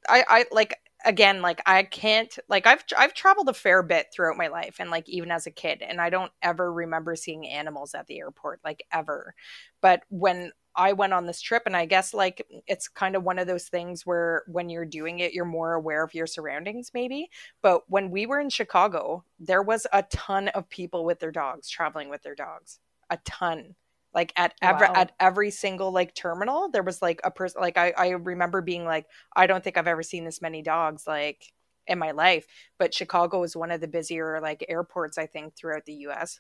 [0.08, 4.38] I, I like, again like i can't like i've i've traveled a fair bit throughout
[4.38, 7.94] my life and like even as a kid and i don't ever remember seeing animals
[7.94, 9.34] at the airport like ever.
[9.82, 13.40] But when i went on this trip and i guess like it's kind of one
[13.40, 17.30] of those things where when you're doing it you're more aware of your surroundings maybe.
[17.62, 21.70] But when we were in chicago there was a ton of people with their dogs
[21.70, 22.80] traveling with their dogs.
[23.10, 23.76] A ton
[24.14, 24.94] like at every Wow.
[24.96, 28.86] at every single like terminal there was like a person like I, I remember being
[28.86, 29.06] like
[29.36, 31.54] i don't think i've ever seen this many dogs like
[31.88, 32.46] in my life
[32.78, 36.40] but chicago is one of the busier like airports i think throughout the us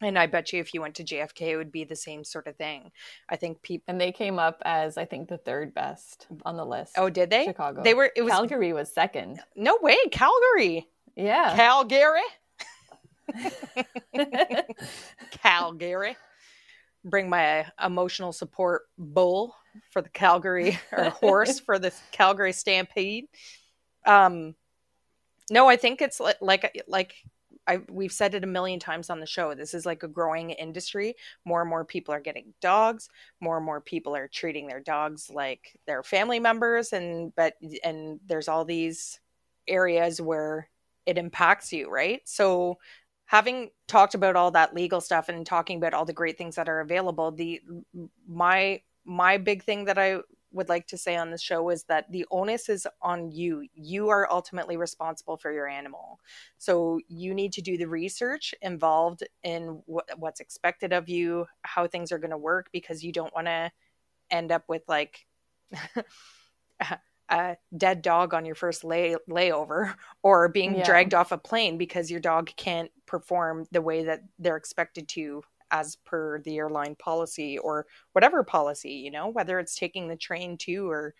[0.00, 2.46] and i bet you if you went to jfk it would be the same sort
[2.48, 2.90] of thing
[3.28, 6.64] i think people And they came up as I think the third best on the
[6.66, 6.94] list.
[6.98, 7.82] oh did they Chicago.
[7.82, 9.40] they were it was Calgary was second.
[9.56, 11.54] no way calgary Yeah.
[11.54, 12.20] calgary
[15.30, 16.16] calgary
[17.04, 19.54] bring my emotional support bull
[19.90, 23.26] for the Calgary or horse for the Calgary Stampede.
[24.06, 24.54] Um,
[25.50, 27.14] no, I think it's li- like like
[27.66, 29.54] I we've said it a million times on the show.
[29.54, 31.14] This is like a growing industry.
[31.44, 33.08] More and more people are getting dogs.
[33.40, 38.20] More and more people are treating their dogs like their family members, and but and
[38.26, 39.20] there's all these
[39.68, 40.68] areas where
[41.06, 42.20] it impacts you, right?
[42.24, 42.78] So
[43.32, 46.68] having talked about all that legal stuff and talking about all the great things that
[46.68, 47.62] are available the
[48.28, 50.18] my my big thing that i
[50.54, 54.10] would like to say on this show is that the onus is on you you
[54.10, 56.20] are ultimately responsible for your animal
[56.58, 61.86] so you need to do the research involved in what, what's expected of you how
[61.86, 63.72] things are going to work because you don't want to
[64.30, 65.26] end up with like
[67.28, 70.82] a dead dog on your first lay layover or being Yeah.
[70.82, 75.42] dragged off a plane because your dog can't perform the way that they're expected to
[75.70, 80.56] as per the airline policy or whatever policy, you know, whether it's taking the train
[80.58, 81.14] to or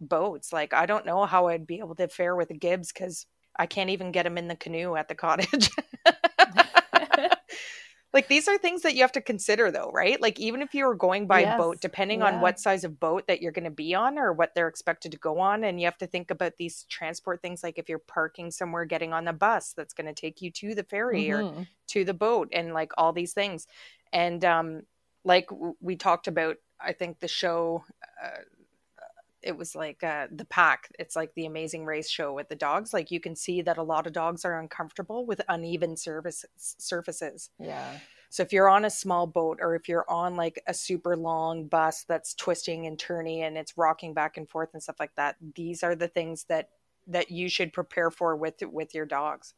[0.00, 0.52] boats.
[0.52, 3.26] Like I don't know how I'd be able to fare with a Gibbs cuz
[3.58, 5.70] I can't even get him in the canoe at the cottage.
[8.12, 10.20] like these are things that you have to consider though right?
[10.20, 13.26] Like even if you were going by Yes, boat depending on what size of boat
[13.28, 15.86] that you're going to be on or what they're expected to go on and you
[15.86, 19.32] have to think about these transport things like if you're parking somewhere getting on the
[19.32, 21.68] bus that's going to take you to the ferry or Mhm.
[21.88, 23.66] to the boat and like all these things.
[24.12, 24.82] And um
[25.24, 27.84] like w- we talked about i think the show
[28.22, 28.38] uh,
[29.42, 32.92] it was like uh, the pack it's like the amazing race show with the dogs
[32.92, 37.50] like you can see that a lot of dogs are uncomfortable with uneven service surfaces
[37.58, 37.98] Yeah.
[38.28, 41.66] so if you're on a small boat or if you're on like a super long
[41.66, 45.36] bus that's twisting and turning and it's rocking back and forth and stuff like that,
[45.54, 46.68] these are the things that
[47.06, 49.54] that you should prepare for with with your dogs.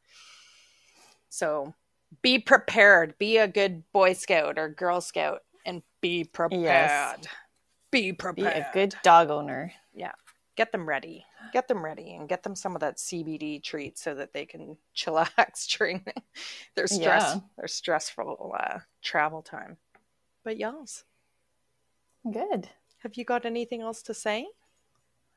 [1.28, 1.74] So
[2.22, 7.20] be prepared, be a good boy scout or girl scout and be prepared.
[7.20, 7.26] Be
[7.93, 8.55] Be prepared.
[8.55, 9.72] Be a good dog owner.
[9.95, 10.12] Yeah.
[10.57, 11.24] Get them ready.
[11.53, 14.76] Get them ready and get them some of that CBD treat so that they can
[14.97, 16.05] chillax during
[16.74, 17.40] their stress Yeah.
[17.57, 19.76] their stressful uh, travel time.
[20.45, 21.05] But y'all's,
[22.30, 22.68] Good.
[23.03, 24.47] have you got anything else to say?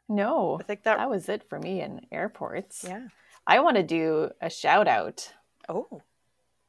[0.09, 2.83] No, I think that, that was it for me in airports.
[2.87, 3.07] yeah.
[3.47, 5.31] I want to do a shout out.
[5.69, 6.01] Oh,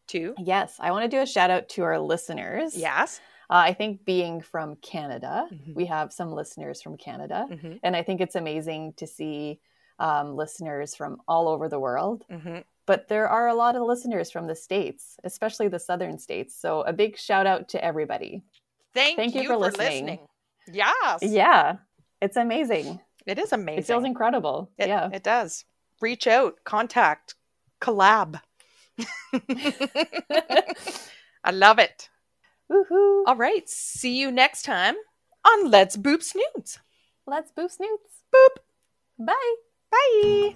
[0.06, 0.34] two.
[0.38, 2.76] Yes, I want to do a shout out to our listeners.
[2.76, 3.20] Yes.
[3.48, 5.74] Uh, I think being from Canada, Mhm.
[5.74, 7.46] we have some listeners from Canada.
[7.48, 9.60] hmm And I think it's amazing to see
[9.98, 12.24] um, listeners from all over the world.
[12.28, 16.54] hmm But there are a lot of listeners from the States, especially the southern states.
[16.54, 18.42] So a big shout out to everybody.
[18.92, 20.04] Thank, Thank you you, for for, listening.
[20.04, 20.18] listening.
[20.70, 21.22] Yes.
[21.22, 21.76] Yeah,
[22.20, 23.00] it's amazing.
[23.26, 23.78] It is amazing.
[23.80, 24.70] It feels incredible.
[24.78, 25.08] It, yeah.
[25.12, 25.64] it does.
[26.00, 27.34] Reach out, contact,
[27.80, 28.40] collab.
[31.44, 32.08] I love it.
[32.70, 33.22] Woohoo.
[33.26, 33.68] All right.
[33.68, 34.94] See you next time
[35.46, 36.78] on Let's Boop Snoots.
[37.26, 38.22] Let's boost snoots.
[38.34, 38.56] Boop.
[39.18, 39.54] Bye.
[39.90, 40.54] Bye.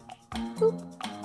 [0.57, 1.17] Boop.